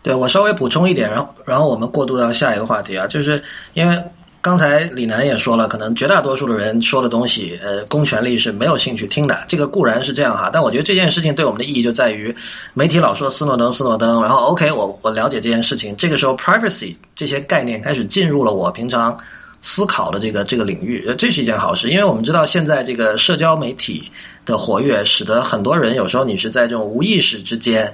[0.00, 3.42] 对我稍微补充一点，然后然后我们过渡到下一个话题啊，就是
[3.74, 4.00] 因为
[4.40, 9.36] 刚才李楠也说了，可能绝大多数的人说的东西，呃，公权力是没有兴趣听的。
[9.48, 12.32] 这个固然是这样哈，但我觉得这件事情对我们的意义就在于，
[12.72, 19.18] 媒体老说斯诺登斯诺登，然后 OK，我我了解这件事情，这个时候 privacy 这些概念开始进入了我平常。
[19.60, 24.10] 思考的这个这个领域，呃这是一件好事，因为我们知道现在这个社交媒体
[24.44, 27.92] 的活跃，使得很多人有时候你是在这种无意识之间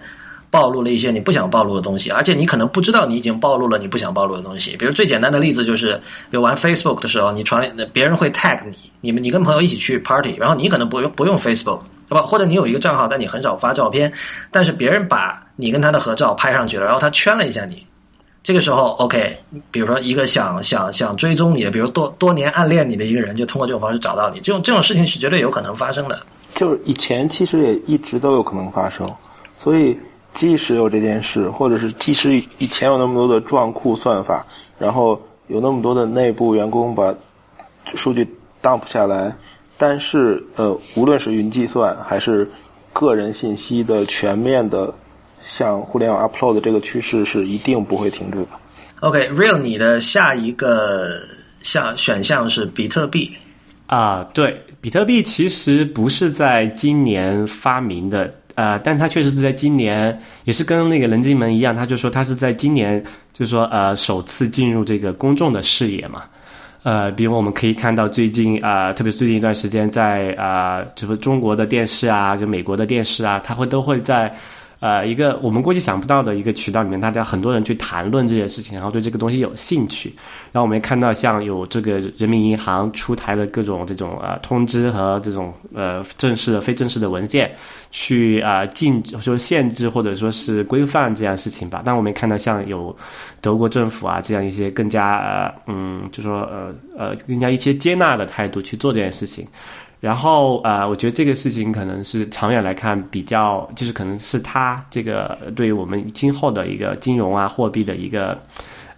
[0.51, 4.77] 暴露了一些你不想暴露的东西，而且你可能不知道你已经暴露了你不想暴露的东西。
[4.77, 5.94] 比如最简单的例子就是，
[6.31, 12.20] 比如玩 Facebook 的时候，你传别人会 tag 你，你们你跟朋友一起去 party，然后你可能不用不用 Facebook，对吧？
[12.22, 14.12] 或者你有一个账号，但你很少发照片，
[14.51, 17.87] 但是别人把你跟他的合照拍上去了，然后他圈了一下你。
[18.42, 19.38] 这个时候，OK，
[19.70, 26.20] 比如说一个想想想追踪你的，比如多多年暗恋你的一个人，就通过这种方式找到你，这种这种事情是绝对有可能发生的。
[26.57, 29.09] 就是以前其实也一直都有可能发生，
[29.57, 29.96] 所以
[30.35, 34.44] 即使有这件事，或者是即使以前有那么多的撞库算法，
[34.76, 37.14] 然后有那么多的内部员工把
[37.94, 38.26] 数据
[38.61, 39.33] dump 下来，
[39.78, 42.50] 但是呃，无论是云计算还是
[42.92, 44.92] 个人信息的全面的。
[45.46, 48.48] 向互联网 upload 这个趋势是一定不会停止的。
[49.00, 51.20] OK，Real，你的下一个
[51.61, 53.28] 项选项是比特币
[53.87, 54.22] 啊？
[54.33, 63.02] 对，比特币其实不是在今年发明的，呃，但它确实是在今年，也是跟那个人机门一样，他就说他是在今年，
[63.33, 66.22] 就是说呃，首次进入这个公众的视野嘛。
[66.85, 74.33] 呃，比如我们可以看到最近啊，特别最近一段时间，在啊，就是中国的电视啊，就美国的电视啊，它会都会在。
[74.83, 80.12] 呃，一个我们过去想不到的一个渠道里面，大家很多人去谈论这件事情，然后对这个东西有兴趣。
[80.51, 87.49] 然后我们也看到，像有这个人民银行出台了各种这种呃通知和这种呃正式的、非正式的文件，
[87.92, 91.81] 去啊禁就限制或者说是规范这样事情吧。
[91.85, 92.95] 但我们也看到，像有
[93.40, 99.47] 德国政府啊这样一些更加呃嗯，就说呃呃更加一些接纳的态度去做这件事情。
[100.02, 108.36] 然后呃，我觉得这个事情可能是长远来看比较，就是可能是它这个对于我们今后的一个金融啊、货币的一个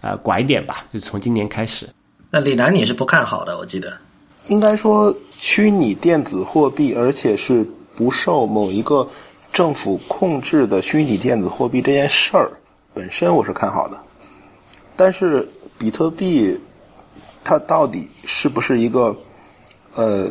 [0.01, 1.87] 呃拐点吧，就从今年开始。
[2.31, 3.93] 那李楠你是不看好的，我记得。
[4.47, 7.63] 应该说，虚拟电子货币，而且是
[7.95, 9.07] 不受某一个
[9.53, 12.49] 政府控制的虚拟电子货币这件事儿
[12.95, 13.97] 本身，我是看好的。
[14.95, 16.59] 但是比特币，
[17.43, 19.15] 它到底是不是一个
[19.93, 20.27] 呃？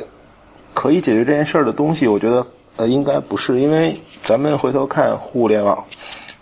[0.74, 2.44] 可以解决这件事儿的东西，我觉得
[2.76, 5.84] 呃应该不是，因为咱们回头看互联网，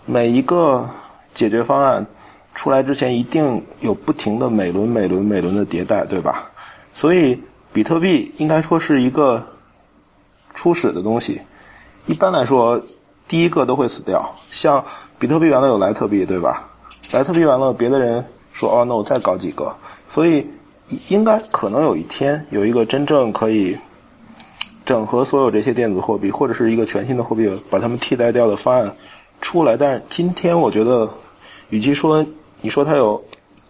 [0.05, 0.89] 每一个
[1.35, 2.05] 解决方案
[2.55, 6.49] 出来之前，一定有不停的每轮每轮每轮的迭代，对吧？
[6.95, 7.39] 所以
[7.71, 9.45] 比特币应该说是一个
[10.55, 11.39] 初始的东西，
[12.07, 12.81] 一般来说
[13.27, 14.35] 第一个都会死掉。
[14.51, 14.83] 像
[15.19, 16.67] 比特币完了有莱特币，对吧？
[17.11, 19.75] 莱特币完了，别的人说哦，那我再搞几个，
[20.09, 20.47] 所以
[21.07, 23.77] 应该可能有一天有一个真正可以。
[24.85, 28.95] 整合所有这些电子货币，或者是一个全新的货币，把它们替代掉的方案
[29.41, 29.77] 出来。
[29.77, 31.09] 但是今天我觉得，
[31.69, 32.25] 与其说
[32.61, 33.23] 你说它有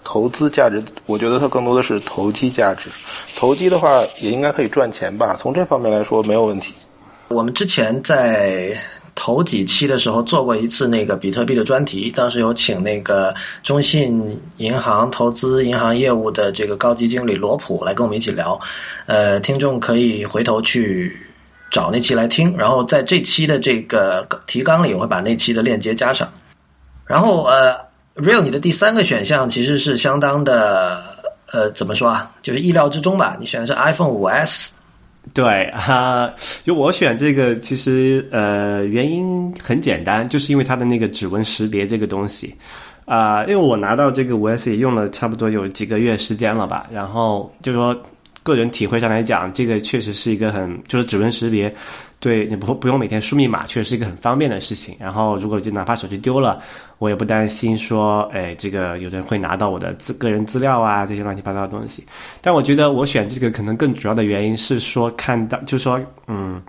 [0.03, 2.89] 投资价值，我觉得它更多的是投机价值。
[3.35, 5.35] 投机的话，也应该可以赚钱吧？
[5.39, 6.73] 从这方面来说，没有问题。
[7.29, 8.77] 我们之前在。
[9.23, 13.33] 头几期的时候做过一次那个比特币的专题，当时有请那个
[13.63, 18.59] 中信银行投资银行业务的这个高级经理罗普来跟我们一起聊，
[19.05, 21.17] 呃，听众可以回头去
[21.71, 26.29] 找那期来听，然后在这期的这个提纲里我会把那期的链接加上。
[27.05, 27.73] 然后呃
[28.15, 31.01] ，Real 你的第三个选项其实是相当的
[31.49, 33.37] 呃怎么说啊，就是意料之中吧？
[33.39, 34.73] 你选的是 iPhone 五 S。
[35.31, 36.33] 对啊，
[36.63, 42.53] 就我选这个，其实呃原因很简单，就是因为它的那个指纹识别这个东西。
[43.05, 47.95] 啊，因为我拿到这个五 S 也用了差不多有几个月时间了吧，然后就说
[48.43, 51.73] 个人体会上来讲，这个确实是一个很就是指纹识别。
[52.19, 54.95] 对你不不用每天输密码，确实是一个很方便的事情。
[54.97, 56.57] 然后，如果就哪怕手机丢了，
[56.97, 62.01] 我也不担心说，哎，这个有人会拿到我的资个人资料啊，这些乱七八糟的东西。
[62.39, 66.61] 但我觉得我选这个可能更主要的原因是说，看到就是说，嗯，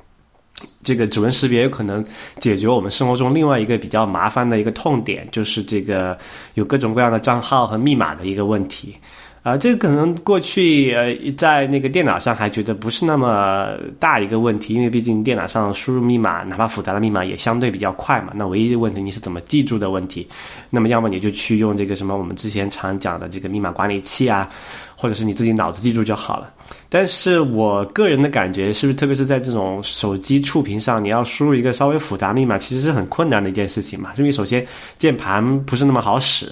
[0.83, 2.05] 这个指纹识别有可能
[2.41, 6.19] 解决我们生活中另外一个比较麻烦的一个痛点，就是这个
[6.55, 8.97] 有各种各样的账号和密码的一个问题。
[9.44, 18.33] 啊，这个可能过去呃，在那个电脑上还觉得不是那么大一个问题，因为毕竟电脑上输入密码，哪怕复杂的密码也相对比较快嘛。
[18.35, 20.26] 那唯一的问题你是怎么记住的问题。
[20.70, 24.50] 那么要么你就去用这个什么我们之前常讲的这个密码管理器啊，
[24.96, 26.50] 或者是你自己脑子记住就好了。
[26.88, 34.11] 但是我个人的感觉是不是，特别是在这种手机触屏上，你要输入一个稍微复杂密码，其实是很困难的一件事情嘛。
[34.16, 36.50] 因为首先键盘不是那么好使。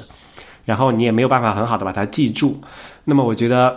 [0.64, 2.60] 然后你也没有办法很好的把它记住，
[3.04, 3.76] 那么我觉得，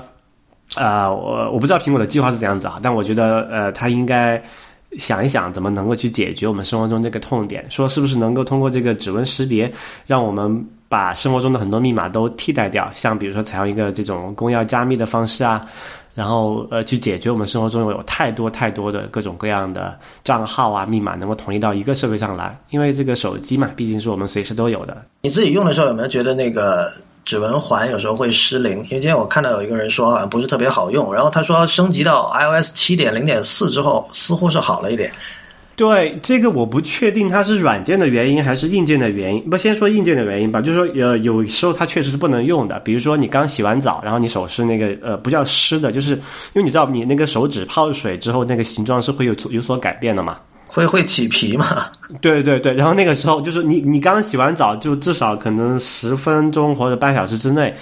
[0.75, 4.41] 啊，我我不知道苹果的计划是怎样子啊，但我觉得，呃，它应该
[4.99, 9.71] 想一想怎么能够去解决我们生活中这个痛点，说是不是能够通过这个指纹识别，
[10.05, 15.65] 让我们把生活中的很多密码都替代掉，像比如说采用一个这种公钥加密的方式啊。
[16.15, 22.57] 然后呃，去解决我们生活中有太多太多的各种各样的账号啊、密码，能够统一到一个设备上来。
[22.69, 24.97] 因为这个手机嘛，毕竟是我们随时都有的。
[25.21, 26.89] 你自己用的时候有没有觉得那个
[27.25, 28.77] 指纹环有时候会失灵？
[28.85, 35.11] 因为今天我看到有一个人说好像不是特别好用，然后他说升级到 iOS 七点零点四之后，似乎是好了一点。
[35.75, 39.49] 对这个我不确定它是软件的原因还是硬件的原因。
[39.49, 42.79] 不，先说硬件的原因吧，就是说，呃，有时候它确实是不能用的。
[42.79, 46.19] 比如说你刚洗完澡，然后你手是那个呃不叫湿的，就是因
[46.55, 51.87] 为你知道你那个手指泡水之后，那个形状是会有有所改变的嘛，会会起皮嘛。
[52.21, 57.75] 对对对，然后那个时候就是你你刚洗完澡，就至少可能十分钟或者半小时之内，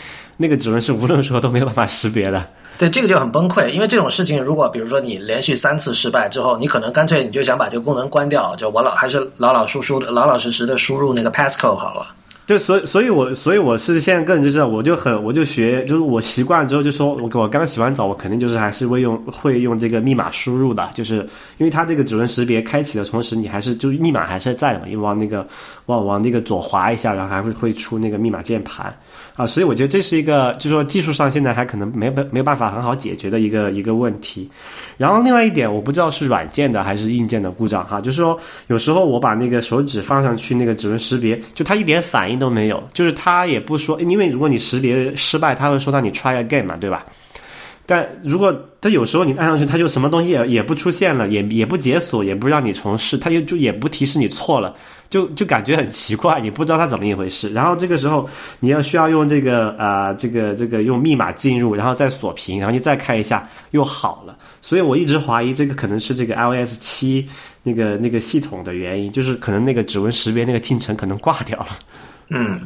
[0.44, 2.46] 那个指纹是无论如何都没有办法识别的。
[2.78, 12.08] 对，这个就很崩溃，因为这种事情，如果比如说你连续三次失败之后，你可能干脆你就想把这个功能关掉，就我老还是老老实实的、老老实实的输入那个 passcode 好了。
[12.46, 21.26] 对，所以，所以我，所以我是现在个人就是，我就很，我就学，就是我习惯之后就说，我我刚洗完澡，我肯定就是还是会用会用这个密码输入的，就是
[21.58, 25.48] 因为它这个指纹识别开启的同时，你还是就是密码还是在的嘛，你往那个
[25.86, 28.94] 往往那个左滑一下，然后还会会出那个密码键盘
[29.38, 34.50] 啊，所以我觉得这是一个，就是说技术上现在还可能没没没办法很好解决的一个一个问题。
[34.98, 42.33] 然后另外一点，我不知道是软件的还是硬件的故障哈，就是说有时候我把那个手指放上去，那个指纹识别就它一点反应。
[42.38, 47.06] 都没有，就是他也不说，因为如果你识别失败，他会说让你 try again 嘛，对吧？
[47.86, 54.74] 但如果他有时候你按上去，他就什么东西也也不出现了，也也不解锁，也不让你重试，他就就也不提示你错了，
[55.10, 57.52] 就就感觉很奇怪，你不知道他怎么一回事。
[57.52, 58.28] 然后这个时候
[58.62, 64.34] 你要需要用这个啊，这个这个用密码进入，然后再锁屏，然后你再开一下又好了。
[64.62, 67.28] 所以我一直怀疑这个可能是这个 iOS 七
[67.64, 71.68] 那个那个系统的原因，就是可能那个指纹识别那个进程可能挂掉了。
[72.36, 72.60] 嗯，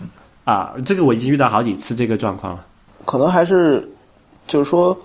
[0.46, 2.66] 啊，这个我已经遇到好几次这个状况了。
[3.04, 3.86] 可能还是，
[4.48, 4.98] 就是说，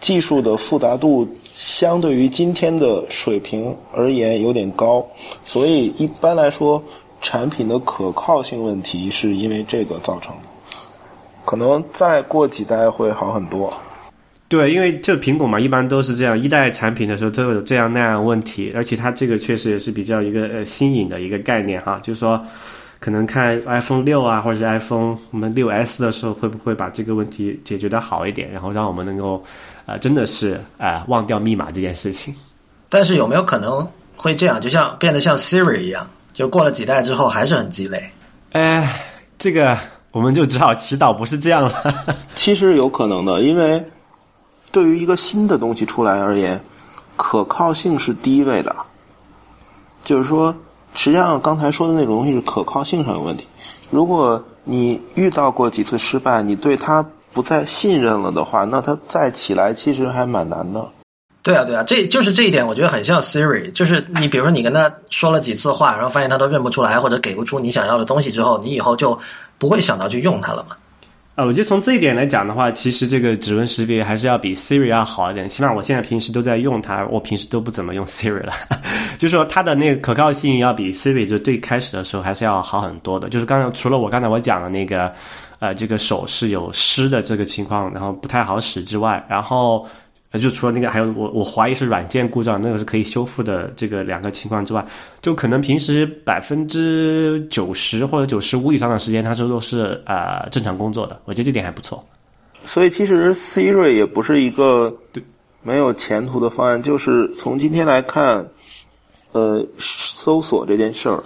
[0.00, 5.04] 技术的复杂度相对于今天的水平而言有点高，
[5.44, 6.80] 所以一般来说，
[7.20, 10.42] 产品的可靠性问题是因为这个造成的。
[11.44, 13.72] 可能再过几代会好很多。
[14.48, 22.40] 对，因为这苹果嘛，一般都是这样，一代产品的时候都有这样那样问题，而且它这个确实也是比较一个呃新颖的一个概念哈，就是说。
[23.00, 29.44] 可能看 iPhone 六啊，或者是 iPhone 我们六 S 的时候，会不会把这个问题解决的好一点，然后让我们能够，
[29.86, 32.34] 呃，真的是啊忘掉密码这件事情。
[32.88, 38.10] 但是有没有可能会这样，就像变得像 Siri 一样，就过了几代之后还是很鸡肋？
[38.50, 39.00] 哎，
[39.38, 39.78] 这个
[40.10, 41.72] 我们就只好祈祷不是这样了。
[42.34, 43.84] 其实有可能的，因为
[44.72, 46.60] 对于一个新的东西出来而言，
[47.16, 48.74] 可靠性是第一位的，
[50.02, 50.52] 就是说。
[50.94, 53.46] 实际上，刚才说的那种东西是可靠性上有问题。
[53.90, 60.86] 如果你遇到过几次失败，你对它不再信任了的话，那它再起来其实还蛮难的。
[61.40, 63.72] 对啊，对啊，这就是这一点，我觉得很像 Siri。
[63.72, 69.18] 就是你比如说，你跟他说了几次话，然后发现他都认不出来，或者给不出你想要的东西之后，你以后就
[69.56, 70.76] 不会想到去用它了嘛。
[71.38, 75.48] 呃，我觉得从这一点来讲的话，其实这个指纹识别还是要比 Siri 要好一点。
[75.48, 78.52] 起码我现在平时都在用它，我平时都不怎么用 Siri 了。
[79.18, 83.28] 就是说它的那个可靠性要比 Siri 就最开始的时候还是要好很多的。
[83.28, 85.12] 就是刚才除了我刚才我讲的那个，
[85.60, 89.86] 呃，这个手是有湿的这个情况，然后不太好使之外，然后。
[90.30, 93.72] 那，就除了那个，还有我我怀疑是软件故障，那个是可以修复的。
[93.74, 94.86] 这个两个情况之外，
[95.22, 101.18] 就可能平时百分之九十或者九十五以上的时间，它都都是啊正常工作的。
[101.24, 102.04] 我觉得这点还不错。
[102.66, 104.94] 所以其实 Siri 也不是一个
[105.62, 106.82] 没有前途的方案。
[106.82, 108.46] 就是从今天来看，
[109.32, 111.24] 呃，搜索这件事儿，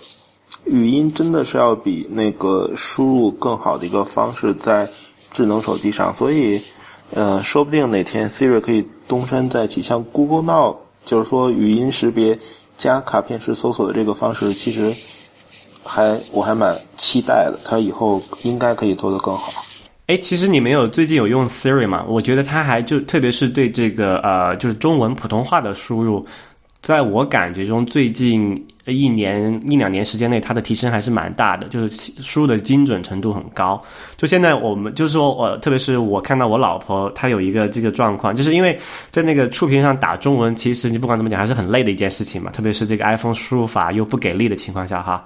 [0.66, 4.88] 语音真的是要比那个输入更好的一个方式，在
[5.32, 6.14] 智能手机上。
[6.14, 6.62] 所以。
[7.14, 12.38] 呃，说不定哪天 Siri 可以东山再起，像 Google Now，就是说语音识别
[12.76, 14.94] 加卡片式搜索的这个方式，其实
[15.84, 19.52] 还我还蛮期待的，它以后应该可以做得更好。
[20.06, 22.04] 哎，其实你没有最近有用 Siri 吗？
[22.08, 26.26] 我觉得它还就特别是对这个呃，就是中文普通话的输入，
[26.80, 28.66] 在我感觉中最近。
[28.86, 33.80] 一年一两年时间内，它的提升还是蛮大的，就是输入的精准程度很高。
[34.16, 38.76] 就现在我们就是说，我特别是我看到我老婆她有一个这个状况，就是因为
[39.10, 42.50] 在那个触屏上打中文，其实你不管怎么讲还是很累的一件事情嘛。
[42.50, 45.24] 特别是这个 iPhone 输入法又不给力的情况下哈，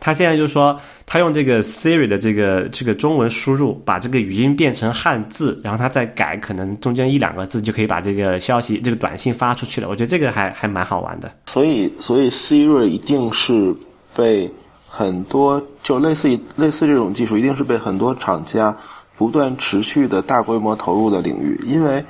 [0.00, 0.76] 她现在就说
[1.06, 9.88] 她用这个 Siri 的这个这个中文输入，把这个语音变成汉字，然后她再改，可能中间一两个字就可以把这个消息这个短信发出去了。
[9.88, 11.32] 我觉得这个还还蛮好玩的。
[11.46, 12.95] 所以，所以 Siri。
[12.96, 13.76] 一定是
[14.14, 14.50] 被
[14.88, 18.74] 很多就类似于类似这种技术，一定是被很多厂家
[19.18, 22.02] 不断持续的大规模投入的领域，因为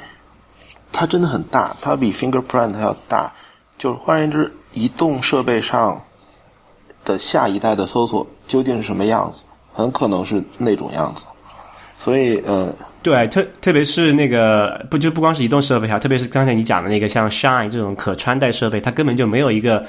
[0.92, 3.32] 它真的很大，它比 fingerprint 还要大。
[3.76, 6.00] 就是换言之，移动设备上
[7.04, 9.42] 的下一代的搜索究竟是什么样子，
[9.74, 11.24] 很可能是那种样子。
[11.98, 12.72] 所以，嗯，
[13.02, 19.84] 对，特特别是那个不就不光是移动设备哈，特别是刚才你讲的那个像 Shine 这种可穿戴设备，它根本就没有一个。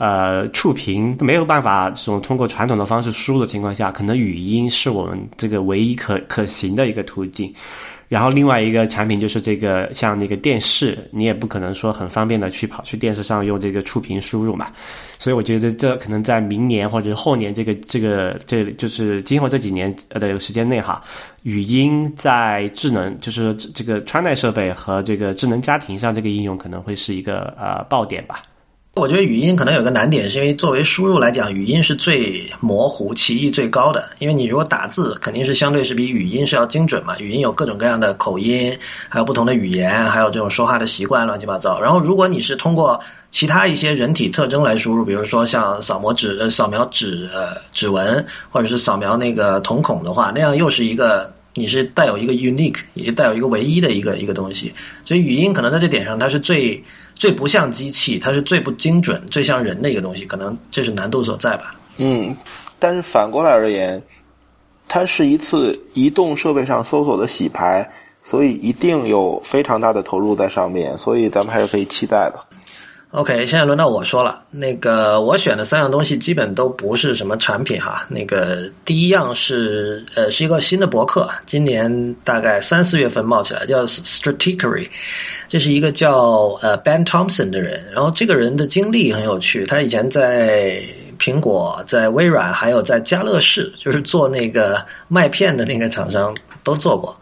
[0.00, 7.52] 呃，触屏没有办法这种通过传统的方式输入的情况下，可能语音是我们这个唯一可可行的一个途径。
[8.08, 14.68] 然后另外一个产品就是这个像那个电视，你也不可能说很方便的去跑去电视上用这个触屏输入嘛。
[15.18, 21.00] 所以我觉得这可能在明年或者后年这个这个这就是今后这几年呃的时间内哈，
[21.42, 28.42] 语音在智能就是这个穿戴设备和这个智能家庭上这个应用可能会是一个呃爆点吧。
[29.00, 34.10] 我觉得语音可能有个难点，是因为作为输入来讲，语音是最模糊、歧义最高的。
[34.18, 37.18] 因为你如果打字，肯定是相对是比语音是要精准嘛。
[37.18, 38.76] 语音有各种各样的口音，
[39.08, 41.80] 还有不同的语言，还有这种说话的习惯，乱七八糟。
[41.80, 54.74] 然后如果你是通过其他一些人体特征来输入，比如说像扫描指、呃扫描指、呃指纹，或者是扫描那个瞳孔的话，那样又是一个你是带有一个 unique，也带有一个唯一的一个一个东西。
[55.06, 56.84] 所以语音可能在这点上，它是最。
[57.20, 61.74] 最不像机器，它是最不精准、最像人的一个东西，可能这是难度所在吧。
[61.98, 62.34] 嗯，
[62.78, 64.02] 但是反过来而言，
[64.88, 67.92] 它是一次移动设备上搜索的洗牌，
[68.24, 72.40] 所以一定有非常大的投入在上面，所以咱们还是可以期待的。
[73.12, 74.40] OK，现在轮到我说了。
[74.52, 78.06] 那个我选的三样东西基本都不是什么产品哈。
[78.08, 84.88] 那个第一样是呃是一个新的博客，今年大概三四月份冒起来，叫 Strategery。
[85.48, 89.66] 这是一个叫呃 Ben Thompson 的人，然后这个人的经历很有趣。
[89.66, 90.80] 他以前在
[91.18, 96.32] 苹果、在微软，还有在家乐氏，就是做那个麦片的那个厂商
[96.62, 97.18] 都做过。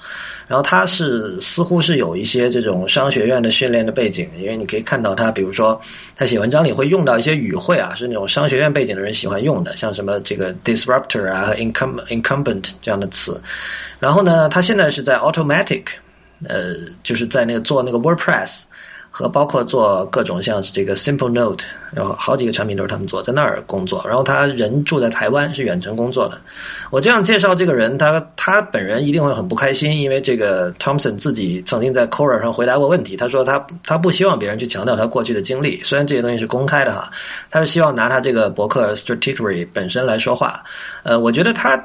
[0.49, 5.81] 然后他是似乎是有一些这种商学院的训练的背景，因为你可以看到他，比如说
[6.17, 13.41] 他写文章里会用到一些语汇啊，是那种商学院背景的人喜欢用的，像什么这个 disruptor 啊和 incum incumbent 这样的词。
[14.01, 15.85] 然后呢，他现在是在 Automatic，
[16.49, 18.63] 呃，就是在那个做那个 WordPress。
[19.11, 24.05] 和包括做各种像是这个 Simple Note，然后好几个产品都是他们做，在那儿工作。
[24.07, 26.41] 然后他人住在台湾，是远程工作的。
[26.91, 37.11] 我这样介绍这个人，他他本人一定会很不开心，因为这个 Thompson 自己曾经在 Quora 上回答过问题，他说他他不希望别人去强调他过去的经历，虽然这些东西是公开的哈，
[37.51, 40.63] 他是希望拿他这个博客 Strategy 本身来说话。
[41.03, 41.83] 呃，我觉得他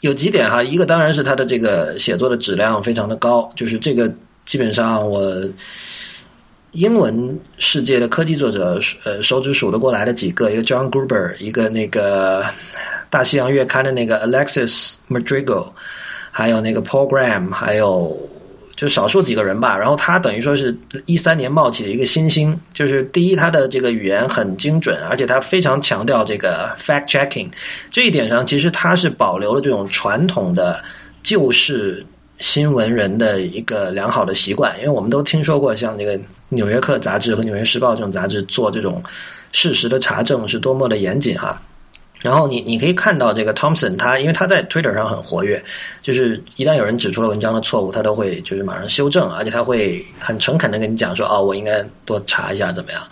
[0.00, 4.12] 有几点哈，一个当然是他的这个写作的质量非常的高，就是这个
[4.46, 5.32] 基本上我。
[6.74, 12.44] 英文世界的科技作者，呃，手指数得过来的几个，一个 John Gruber，一个那个
[13.08, 15.68] 大西洋月刊的那个 Alexis Madrigal，
[16.32, 18.18] 还有那个 Paul Graham，还有
[18.74, 19.78] 就少数几个人吧。
[19.78, 27.48] 然后他等于说是一三年冒起的一个新星，就是第一，他的这个语言很精准，而且他非常强调这个 fact checking，
[27.92, 30.82] 这一点上其实他是保留了这种传统的
[31.22, 32.04] 旧式
[32.38, 36.18] 新闻人的一个良好的习惯，因为我们都听说过像这个。
[36.56, 39.02] 《纽约客》杂志和《纽约时报》这种杂志做这种
[39.50, 41.60] 事实的查证是多么的严谨哈。
[42.20, 45.60] 然后你你可以看到这个 Thompson，他因为他在 Twitter 上很活跃，
[46.00, 53.02] 就是一旦有人指出了文章的错误，他都会就是马上修正，而且他会很诚恳的跟你讲说，哦，我应该多查一下怎么样。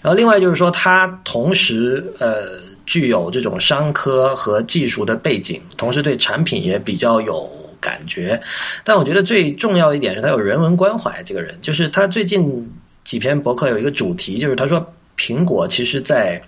[0.00, 2.50] 然后另外就是说，他同时呃
[2.86, 7.50] 具有这种商科和技术的背景，同时对产品也比较有
[7.82, 8.40] 感觉。
[8.82, 12.72] 但我觉得最重要的一点是他有人文关怀，这个人就是他最近。
[13.04, 16.40] 几篇博客有一个主题，就是他说苹果其实在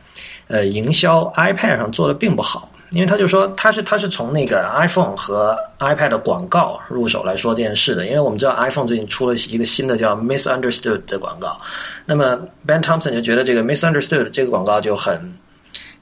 [0.46, 11.58] 呃营销 iPad 上做的并不好，因为他就说他是他是从那个 iPhone 和 iPad 的广告入手来说这件事的，因为我们知道 iPhone 最近出了一个新的叫 Misunderstood 的广告，
[12.06, 15.34] 那么 Ben Thompson 就觉得这个 Misunderstood 这个广告就很，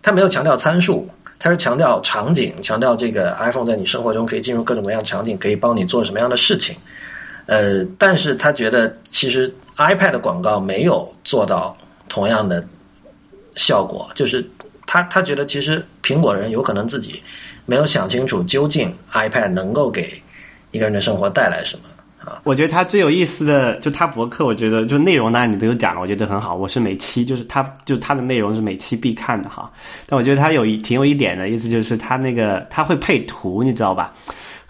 [0.02, 1.08] 他没有强调参数，
[1.42, 6.76] 他是强调场景，强调这个 iPhone 在你生活中可以进入各种各样的场景，可以帮你做什么样的事情，
[7.46, 11.76] 呃，但是他觉得其实 iPad 的广告没有做到
[12.08, 12.64] 同样的
[13.56, 14.48] 效果，就是
[14.86, 17.20] 他他觉得其实苹果人有可能自己
[17.66, 20.22] 没有想清楚究竟 iPad 能够给
[20.70, 21.82] 一个人的生活带来什么。
[22.44, 26.54] 我觉得他最有意思的就他博客，我觉得就内容呢，你都有讲了，我觉得很好。
[26.54, 29.70] 我是每期就是他就他的内容是每期必看的哈。
[30.06, 34.12] 但我觉得他有一挺有一点的意思，就是他那个他会配图，你知道吧？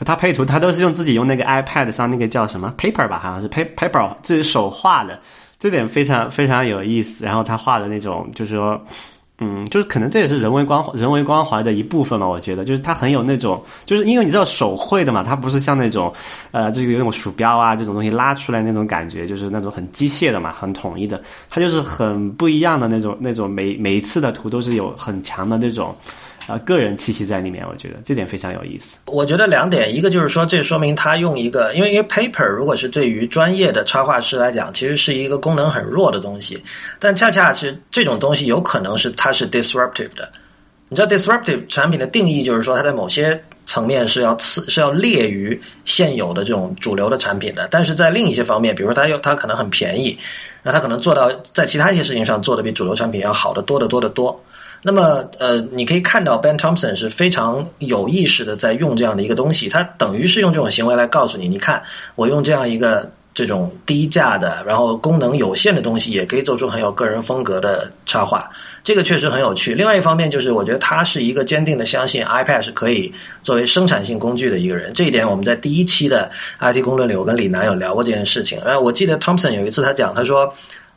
[0.04, 5.20] 他配图他都是用自己用那个 iPad 上那个叫什么 paper 吧，好像是 paper 自己手画的，
[5.58, 7.24] 这点非常非常有意思。
[7.24, 8.80] 然后他画的那种就是说。
[9.44, 12.26] 嗯，就是可能这也是人为光人为关怀的一部分吧。
[12.26, 16.12] 我觉得，就是它很有那种，就是因为你知道手绘的嘛，它不是像那种，
[16.52, 21.20] 呃，这个那种鼠标啊这种东西拉出来那种感觉，就是那种很机械的嘛，很统一的。
[21.50, 25.92] 它就是很不一样的那种，那种每每一次的图都是有很强的那种。
[26.46, 28.98] 啊，个人气息在里面，我觉得这点非常有意思。
[29.06, 36.62] 我觉得两点，一个就是说，这说明他用一个，因为因为 paper 如果是对于专业的插画师来讲，其实是一个功能很弱的东西，
[36.98, 40.30] 但恰恰是这种东西有可能是它是 disruptive 的。
[40.88, 50.18] 你知道 disruptive 产品的定义就是说，它在某些层面是要次是要劣于现有的这种主流的产品的，但是在另一些方面，比如说它又它可能很便宜，
[50.62, 54.38] 那它可能做到在其他一些事情上做的比主流产品要好的多得多得多。
[54.84, 61.80] 那么，呃，你可以看到 Ben Thompson 是非常有意识的在用这样的一个东西，他等于是用这种行为来告诉你，你看
[62.16, 68.50] 我用这样一个这种低价的，然后功能有限的东西，也可以做出很有个人风格的插画，
[68.82, 69.72] 这个确实很有趣。
[69.72, 73.14] 另外一方面，就是我觉得他是一个坚定的相信 iPad 是可以
[73.44, 74.92] 作为生产性工具的一个人。
[74.92, 76.28] 这一点我们在第一期的
[76.58, 78.58] IT 公论里，我跟李楠有聊过这件事情。
[78.62, 80.52] 呃，我记得 Thompson 有一次他讲，他说。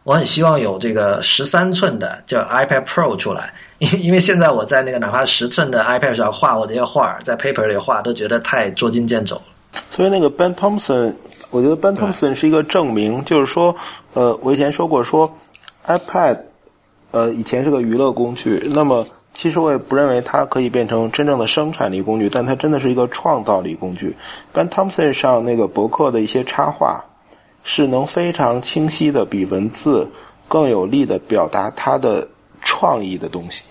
[0.05, 9.81] 我很希望有这个十三寸的叫 iPad Pro 出来， 因因为现在我在那个哪怕十寸的 iPad 上画我这些画，在 paper 里画都觉得太捉襟见肘了。
[9.89, 11.11] 所以那个 Ben Thompson，
[11.49, 13.75] 我觉得 Ben Thompson 是一个证明，就是说，
[14.13, 15.35] 呃，我以前说过说
[15.87, 16.37] iPad，
[17.09, 19.03] 呃，以前是个娱乐工具，那么
[19.33, 24.15] 其实我也不认为它可以变成真正的生产力工具，但它真的是一个创造力工具。
[24.53, 27.03] Ben Thompson 上那个博客的一些插画。
[27.67, 30.07] 是能非常清晰的比文字
[30.47, 32.25] 更有力的表达他的
[32.61, 33.63] 创意的东西，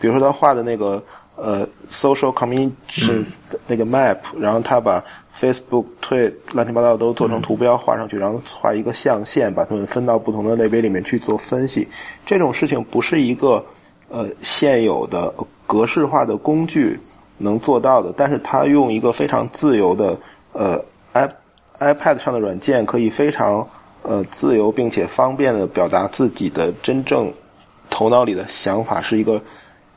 [0.00, 1.00] 比如说他画的那个
[1.36, 3.26] 呃 social communications
[3.66, 5.04] 那个 map，然后他把
[5.38, 11.86] Facebook、推乱七八糟都做成图标画上去，然后画一个象限，把它们分到不同的类别里面去做分析。
[12.24, 13.62] 这种事情不是一个
[14.08, 15.32] 呃现有的
[15.66, 16.98] 格式化的工具
[17.36, 20.18] 能做到的，但是他用一个非常自由的
[20.54, 20.82] 呃
[21.12, 21.30] app。
[21.78, 23.66] iPad 上的软件可以非常
[24.02, 27.32] 呃自由并且方便的表达自己的真正
[27.90, 29.40] 头脑里的想法，是一个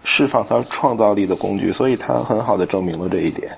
[0.04, 3.50] 释放他创造力的工具，所以它很好的证明了这一点。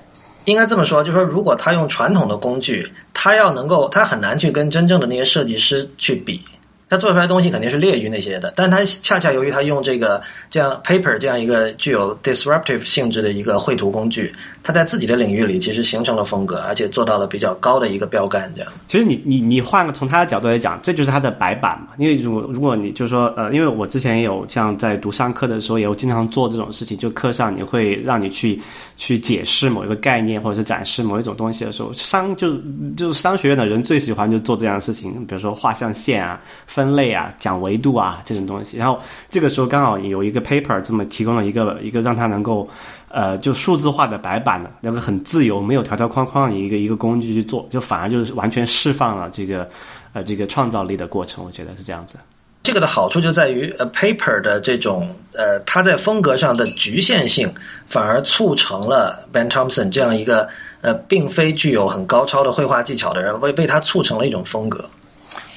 [0.46, 6.42] 应该这么说，就是说，如果他用传统的工具，他要能够，他很难去跟真正的那些设计师去比。
[6.90, 10.20] 他做出来的东西肯定是劣于那些的，但他恰恰由于他用这个
[10.50, 18.52] 这样 paper 这样一个具有 disruptive 性质的一个绘图工具，他在自己的领域里其实形成了风格，而且做到了比较高的一个标杆。
[18.56, 21.90] 这样，其实你你你换个从他的角度来讲，这就是他的白板嘛。
[21.96, 28.60] 因为如果如果你就是说呃，因为我之前有像在读商课的时候，也有经常做这种事情，就课上你会让你去
[28.96, 32.56] 去解释某一个概念，或者是展示某一种东西的时候，商就
[32.96, 36.40] 就是商学院的人最喜欢就做这样的事情，比如说画像线啊。
[36.80, 38.78] 分类啊，讲维度啊，这种东西。
[38.78, 42.66] 然后这个时候刚好有一个 paper 这么提供了一个一个让他能够
[43.10, 49.68] 呃就数字化的白板的那个很自由没有条条框框的一个一个工具去做，就反而就是完全释放了这个
[50.14, 51.44] 呃这个创造力的过程。
[51.44, 52.16] 我觉得是这样子。
[52.62, 57.52] 这个的好处就在于呃 paper 的这种呃它在风格上的局限性，
[57.88, 60.48] 反而促成了 Ben Thompson 这样一个
[60.80, 64.88] 呃并非具有很高超的绘画技巧的人为为他促成了一种风格。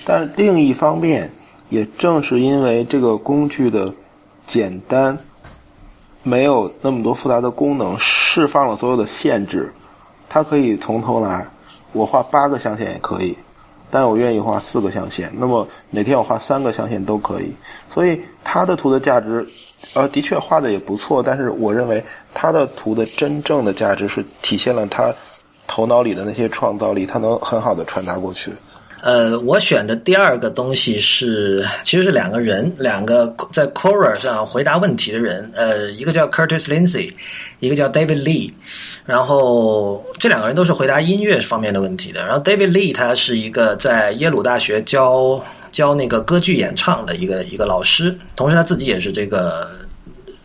[0.05, 1.31] 但另一方面，
[1.69, 3.93] 也正是因为这个工具的
[4.45, 5.17] 简单，
[6.21, 9.71] 没有那么多复杂的功能，释放了所有的限制，
[10.27, 11.45] 它可以从头来。
[11.93, 13.37] 我画八个象限也可以，
[13.91, 15.31] 但我愿意画四个象限。
[15.37, 17.53] 那么哪天我画三个象限都可以。
[17.89, 19.47] 所以他的图的价值，
[19.93, 21.21] 呃，的确画的也不错。
[21.21, 25.13] 但是我认为他的图的真正的价值是体现了他
[25.67, 28.51] 头脑里的那些创造力，他能很好的传达过去。
[29.03, 37.11] 呃，我选的第二个东西是，其实是两个人，两个在 Quora 上回答问题的人，呃，一个叫 Curtis Lindsay，
[37.59, 38.49] 一个叫 David Lee，
[39.05, 42.25] 然后这两个人都是回答音乐方面的问题的。
[42.25, 45.43] 然后 David Lee 他是一个在耶鲁大学教
[45.73, 49.69] 教那个歌剧演唱的一个一个老师，同时他自己也是这个，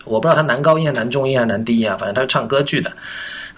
[0.04, 2.90] 我不知道他男高音还是男中音还是男低音啊，反正他是唱歌剧的。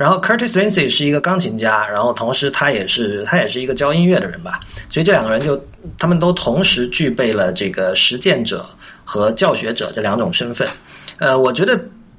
[0.00, 5.62] 然后 Curtis Lindsay 是一个钢琴家，然后同时他也是他也是一个教音乐的人吧，所以这两个人就
[5.98, 8.64] 他们都同时具备了这个实践者
[9.04, 10.66] 和教学者这两种身份。
[11.18, 11.78] 呃，我觉得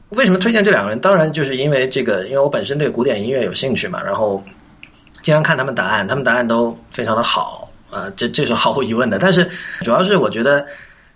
[0.10, 1.00] 为什么推荐这两个人？
[1.00, 4.44] 当然就是因为这个，因为我本身对古典音乐有兴趣嘛，然后
[5.24, 9.18] 经常看他们答案，他们答案都非常的好，呃，这这是毫无疑问的。
[9.18, 9.50] 但是
[9.82, 10.64] 主要是我觉得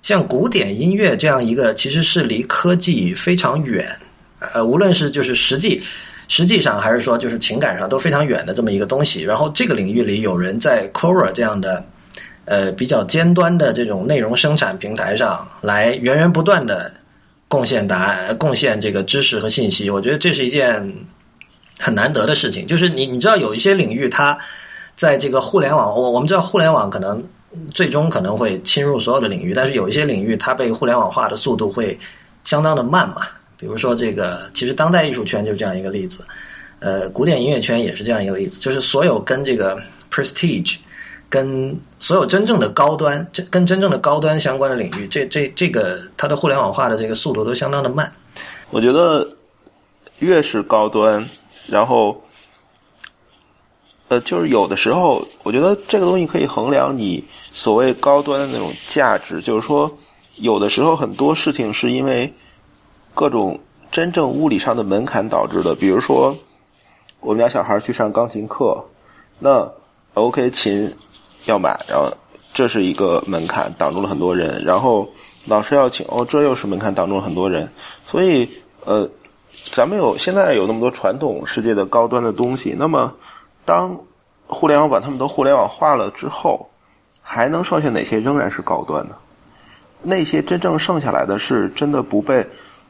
[0.02, 3.96] 像古典音乐这样一个其实是离科技非常远，
[4.40, 5.84] 呃，无论是就是实际。
[6.28, 9.22] 实际上还是说，就是情感上都非常远的这么一个东西。
[9.22, 11.84] 然后这个领域里有人在 Quora 这样的，
[12.46, 16.92] 呃，比较尖端的这种内容生产平台上来源源不断的
[17.48, 19.90] 贡献答案、贡献这个知识和信息。
[19.90, 20.94] 我觉得这是一件
[21.80, 22.66] 很难得的事情。
[22.66, 24.38] 就是你你知道有一些领域，它
[24.96, 27.24] 在这个互联网，我我们知道互联网可能
[27.72, 31.98] 最终可能会侵入所有的领域，但是有一些领域它被互联网化的速度会
[32.44, 33.28] 相当的慢嘛。
[33.58, 36.26] 比如说，这个其实当代艺术圈就是这样一个例子，
[36.80, 39.82] 呃，古典音乐圈也是这样一个例子，就是所有跟这个
[40.12, 40.76] prestige，
[41.30, 48.12] 跟所有真正的高端，这跟真正的高端相关的领域，这这这个它的互联网化的这个速度都相当的慢。
[48.72, 49.26] 我觉得
[50.20, 51.26] 越是高端，
[51.66, 52.22] 然后，
[54.10, 59.90] 呃，就是有的时候，我觉得这个东西可以衡量你所谓高端的那种价值，就是说，
[60.36, 62.32] 有的时候很多事情是因为。
[63.16, 63.58] 各种
[63.92, 66.36] 真正物理上的门槛导致的，比如说，
[67.22, 68.84] 我们家小孩去上钢琴课，
[69.40, 69.68] 那
[70.14, 70.94] OK 琴
[71.46, 72.12] 要买，然后
[72.54, 74.62] 这是一个门槛，挡住了很多人。
[74.66, 75.10] 然后
[75.46, 77.72] 老师要请，哦，这又是门槛，挡住了很多人。
[78.06, 78.50] 所以，
[78.84, 79.10] 呃，
[79.72, 83.14] 咱们有现在有那么多传统世界的高端的东西，那么
[83.64, 83.98] 当
[84.46, 86.70] 互联网把他们都互联网化了之后，
[87.22, 89.16] 还能剩下哪些仍然是高端的？
[90.04, 92.46] 那些真正剩下来的是真的不被。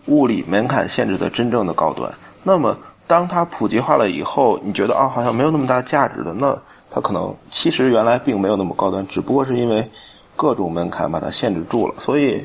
[0.08, 2.12] 物理门槛限制的真正的高端，
[2.44, 2.78] 那么
[3.08, 6.56] 当它普及化了以后，你觉得啊，好像没有那么大价值了，那
[6.92, 9.88] 它可能其实原来并没有那么高端，只不过是因为
[10.36, 11.96] 各种门槛把它限制住了。
[12.00, 12.44] 所以，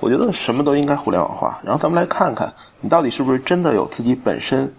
[0.00, 1.58] 我觉得什么都应该互联网化。
[1.62, 4.72] 然后咱们来看看，你到底是不是真的有自己本身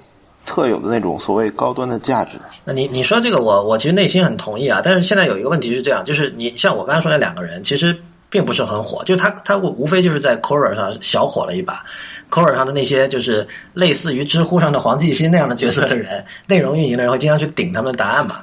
[0.46, 2.32] 特有的那种所谓高端的价值？
[2.66, 4.82] 那你你说这个，我我其实内心很同意啊。
[4.84, 7.96] 但是现在有一个问题是这样，就是你像我刚才说那两个人，其实。
[8.30, 11.84] 并不是很火，就是他他无非就是在 Quora 上小火了一把
[12.30, 18.42] ，Quora 上的那些就是类似于知乎上的黄继新那样的角色的人， 内容运营的人会经常去顶他们的答案嘛。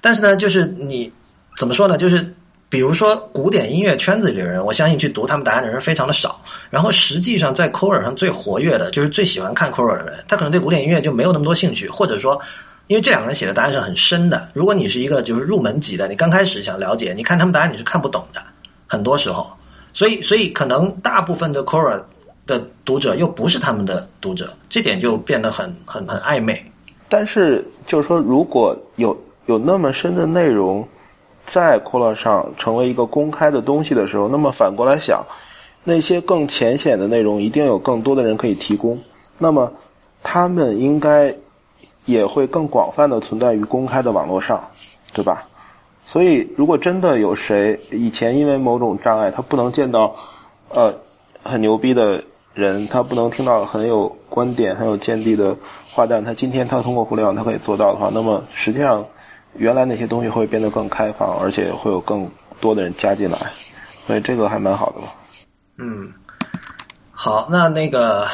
[0.00, 1.12] 但是呢，就是你
[1.56, 1.98] 怎么说呢？
[1.98, 2.34] 就是
[2.68, 6.40] 比如说古典音乐圈子里的人，我相信去读他们答案的人非常的少。
[6.70, 12.40] 然后实际上在 Quora 上最活跃的，就是最喜欢看 Quora 的人，他可能对古典音乐就没有那么多兴趣，或者说，
[12.86, 14.48] 因为这两个人写的答案是很深的。
[14.52, 18.42] 如果你是一个就是入门级的，你刚开始想了解，你看他们答案你是看不懂的。
[18.88, 19.46] 很多时候，
[19.92, 22.00] 所以所以可能大部分的 Quora
[22.46, 26.60] 的读者又不是他们的读者，这点就变得很很很暧昧。
[27.08, 29.16] 但是就是说，如果有
[29.46, 30.86] 有那么深的内容
[31.46, 35.24] 在 Quora 上成为一个公开的东西的时候，那么反过来想，
[35.84, 38.98] 那些更浅显的内容一定有更多的人可以提供，
[39.38, 39.72] 那么
[40.22, 41.34] 他们应该
[42.04, 44.62] 也会更广泛的存在于公开的网络上，
[45.12, 45.46] 对吧？
[46.10, 50.16] 所以，如果真的有谁以前因为某种障碍，他不能见到，
[50.70, 50.94] 呃，
[51.42, 55.54] 很牛逼的人，他不能听到很有观点、很有见地的
[55.92, 59.04] 话，但他今天他通过互联网他可以做到的话，那么实际上
[59.54, 63.38] 原来那些东西会变得更开放，而且会有更多的人加进来，
[64.06, 65.08] 所以这个还蛮好的吧。
[65.76, 66.14] 嗯，
[67.12, 68.26] 好，那那个。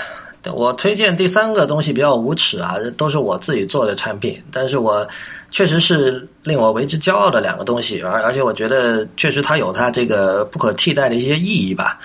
[0.53, 5.07] 我推荐第三个东西比较无耻啊，都是我自己做的产品，但是我
[5.51, 11.99] 确实是令我为之骄傲的两个东西，而而且我觉得确实它有它这个不可替代的一些意义吧。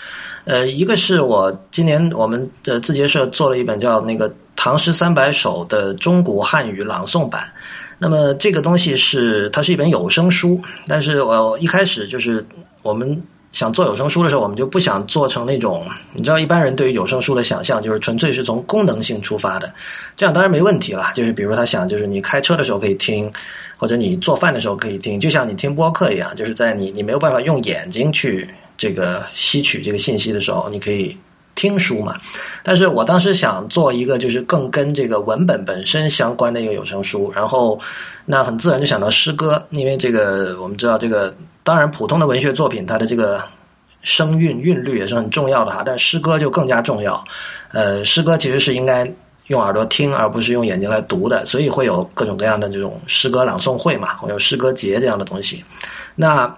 [0.45, 7.51] 呃，一个是我今年我们的字节社做了一本叫那个《唐诗三百首》的中古汉语朗诵版，
[7.97, 12.45] 那么这个东西是它是一本有声书，但是我一开始就是
[12.81, 13.21] 我们。
[13.51, 19.71] 想做有声书的时候，我们就不想做成那种，你知道，一般人对于有声书的想象就是纯粹是从功能性出发的，
[20.15, 21.11] 这样当然没问题了。
[21.15, 23.31] 就是比如他想，就是你开车的时候可以听，
[23.77, 28.47] 或者你做饭的时候可以听，就像你听播客一样，就是在你你没有办法用眼睛去
[28.77, 31.17] 这个吸取这个信息的时候，你可以。
[31.55, 32.15] 听书嘛。
[32.63, 37.77] 但是我当时想做一个就是更跟这个文本本身相关的一个有声书，然后
[38.23, 43.43] 那很自然就想到诗歌，因为这个我们知道这个当然普通的文学作品它的这个
[44.01, 47.23] 声韵韵律也是很重要的哈，但诗歌就更加重要。
[47.71, 49.05] 呃，诗歌其实是应该
[49.47, 55.63] 用耳朵听，而不是用眼睛来读的，所以会有各种各样的这种诗歌朗诵会嘛，会有诗歌节这样的东西。
[56.15, 56.55] 那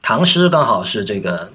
[0.00, 1.48] 唐诗刚好是这个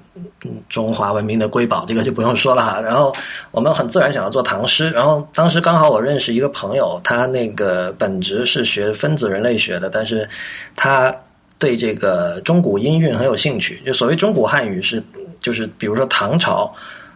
[0.68, 2.80] 中华文明的瑰宝，这个就不用说了哈。
[2.80, 3.14] 然后
[3.50, 10.26] 我们很自然想要做唐诗，然后当时刚好我认识一个朋友，他那个本职是学分子人类学的，但是
[10.74, 11.14] 他
[11.58, 13.80] 对这个中古音韵很有兴趣。
[13.84, 15.02] 就所谓中古汉语是，
[15.40, 16.74] 就是比如说唐朝、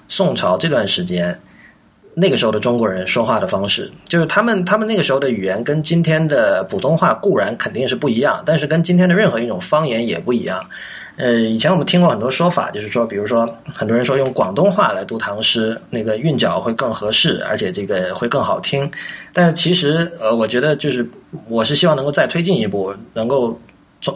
[0.09, 1.39] 宋朝这段时间。
[2.15, 10.63] 那个时候的中国人说话的方式，就是他们他们那个时候的语言跟今天的普通话固然肯定是不一样，但是跟今天的任何一种方言也不一样。
[11.17, 18.91] 呃，以前我们听过很多说法，就是说，比如说很多人说用广东话来读唐诗，那个韵脚会更合适，而且这个会更好听。
[19.33, 21.09] 但是其实，呃，我觉得就是
[21.49, 23.59] 我是希望能够再推进一步，能够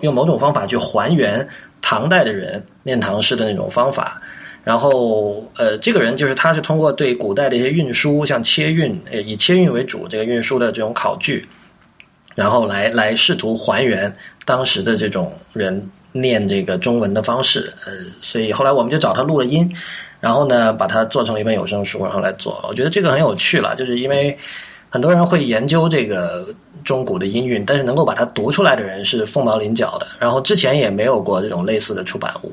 [0.03, 1.47] 用某种方法去还原
[1.81, 4.21] 唐代的人念唐诗的那种方法。
[4.65, 11.47] 然后，呃，这个人就是他，是通过对古代的一些运输，像切运，呃，以切运为主，这个运输的这种考据，
[12.35, 14.13] 然后来来试图还原
[14.45, 19.73] 当时的这种人念这个中文的方式，呃，所以后来我们就找他录了音，
[20.19, 22.61] 然后呢，把它做成了一本有声书，然后来做。
[22.69, 24.37] 我觉得这个很有趣了，就是因为
[24.89, 26.47] 很多人会研究这个
[26.85, 30.07] 中古的音韵，但是能够把它读出来的人是凤毛麟角的。
[30.19, 32.53] 然后之前也没有过这种类似的出版物，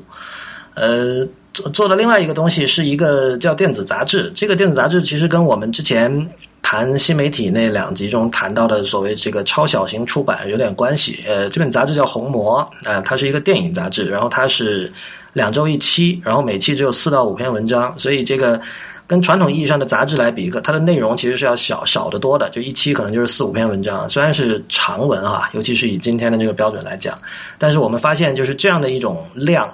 [0.74, 1.26] 呃。
[1.54, 6.28] 做做的另外一个东西是一个叫电子杂志，这个电子杂志其实跟我们之前
[6.62, 11.22] 谈新媒体那两集中谈到的所谓这个超小型出版有点关系。
[11.24, 14.92] 呃，这本杂志叫《红魔》，啊，它是一个电影杂志，然后它是
[15.32, 18.60] 两周一期，然后每期只有四到五篇文章，所以这个
[19.06, 27.18] 跟传统意义上的杂志来比，它的内容其实是要小少得多的，就一期可能就是四五篇文章，虽然是长文哈，尤其是以今天的这个标准来讲，
[27.58, 29.72] 但是我们发现就是这样的一种量。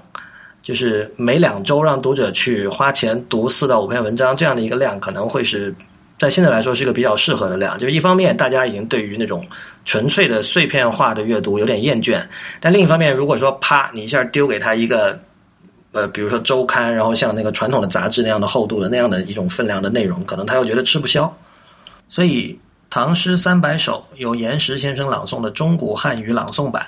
[0.62, 5.74] 就是每两周让读者去花钱读四到五篇文章，这样的一个量可能会是
[6.18, 7.78] 在现在来说是一个比较适合的量。
[7.78, 9.42] 就是一方面，大家已经对于那种
[9.86, 12.20] 纯粹的碎片化的阅读有点厌倦；
[12.60, 15.18] 但另一方面，如果说啪，你一下丢给他一个
[15.92, 21.36] 呃，比如说周刊，然后像那个传统的杂志那样的厚度的那样的一种分量的内容，可能他又觉得吃不消。
[22.08, 22.52] 所以，
[22.90, 26.86] 《唐诗三百首》由岩石先生朗诵的中古汉语朗诵版。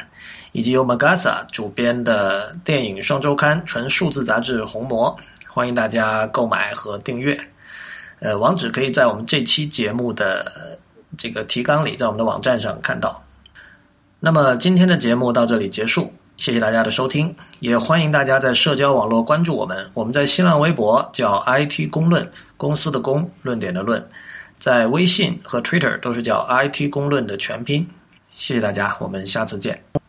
[0.54, 5.16] 以及由 Magasa 主编的电影双周刊纯数字杂志《红魔》，
[5.50, 7.40] 欢迎大家购买和订阅。
[8.20, 10.78] 呃，网址可以在我们这期节目的
[11.16, 13.24] 这个提纲里，在我们的网站上看到。
[14.20, 19.88] 那么今天的节目到这里结束，谢谢大家的收听，也欢迎大家在社交网络关注我们。
[19.94, 24.04] 我们在新浪微博叫 IT 公论，公司的公，论点的论，
[24.58, 27.86] 在微信和 Twitter 都是叫 IT 公论的全拼。
[28.34, 30.01] 谢谢大家，我们下次见。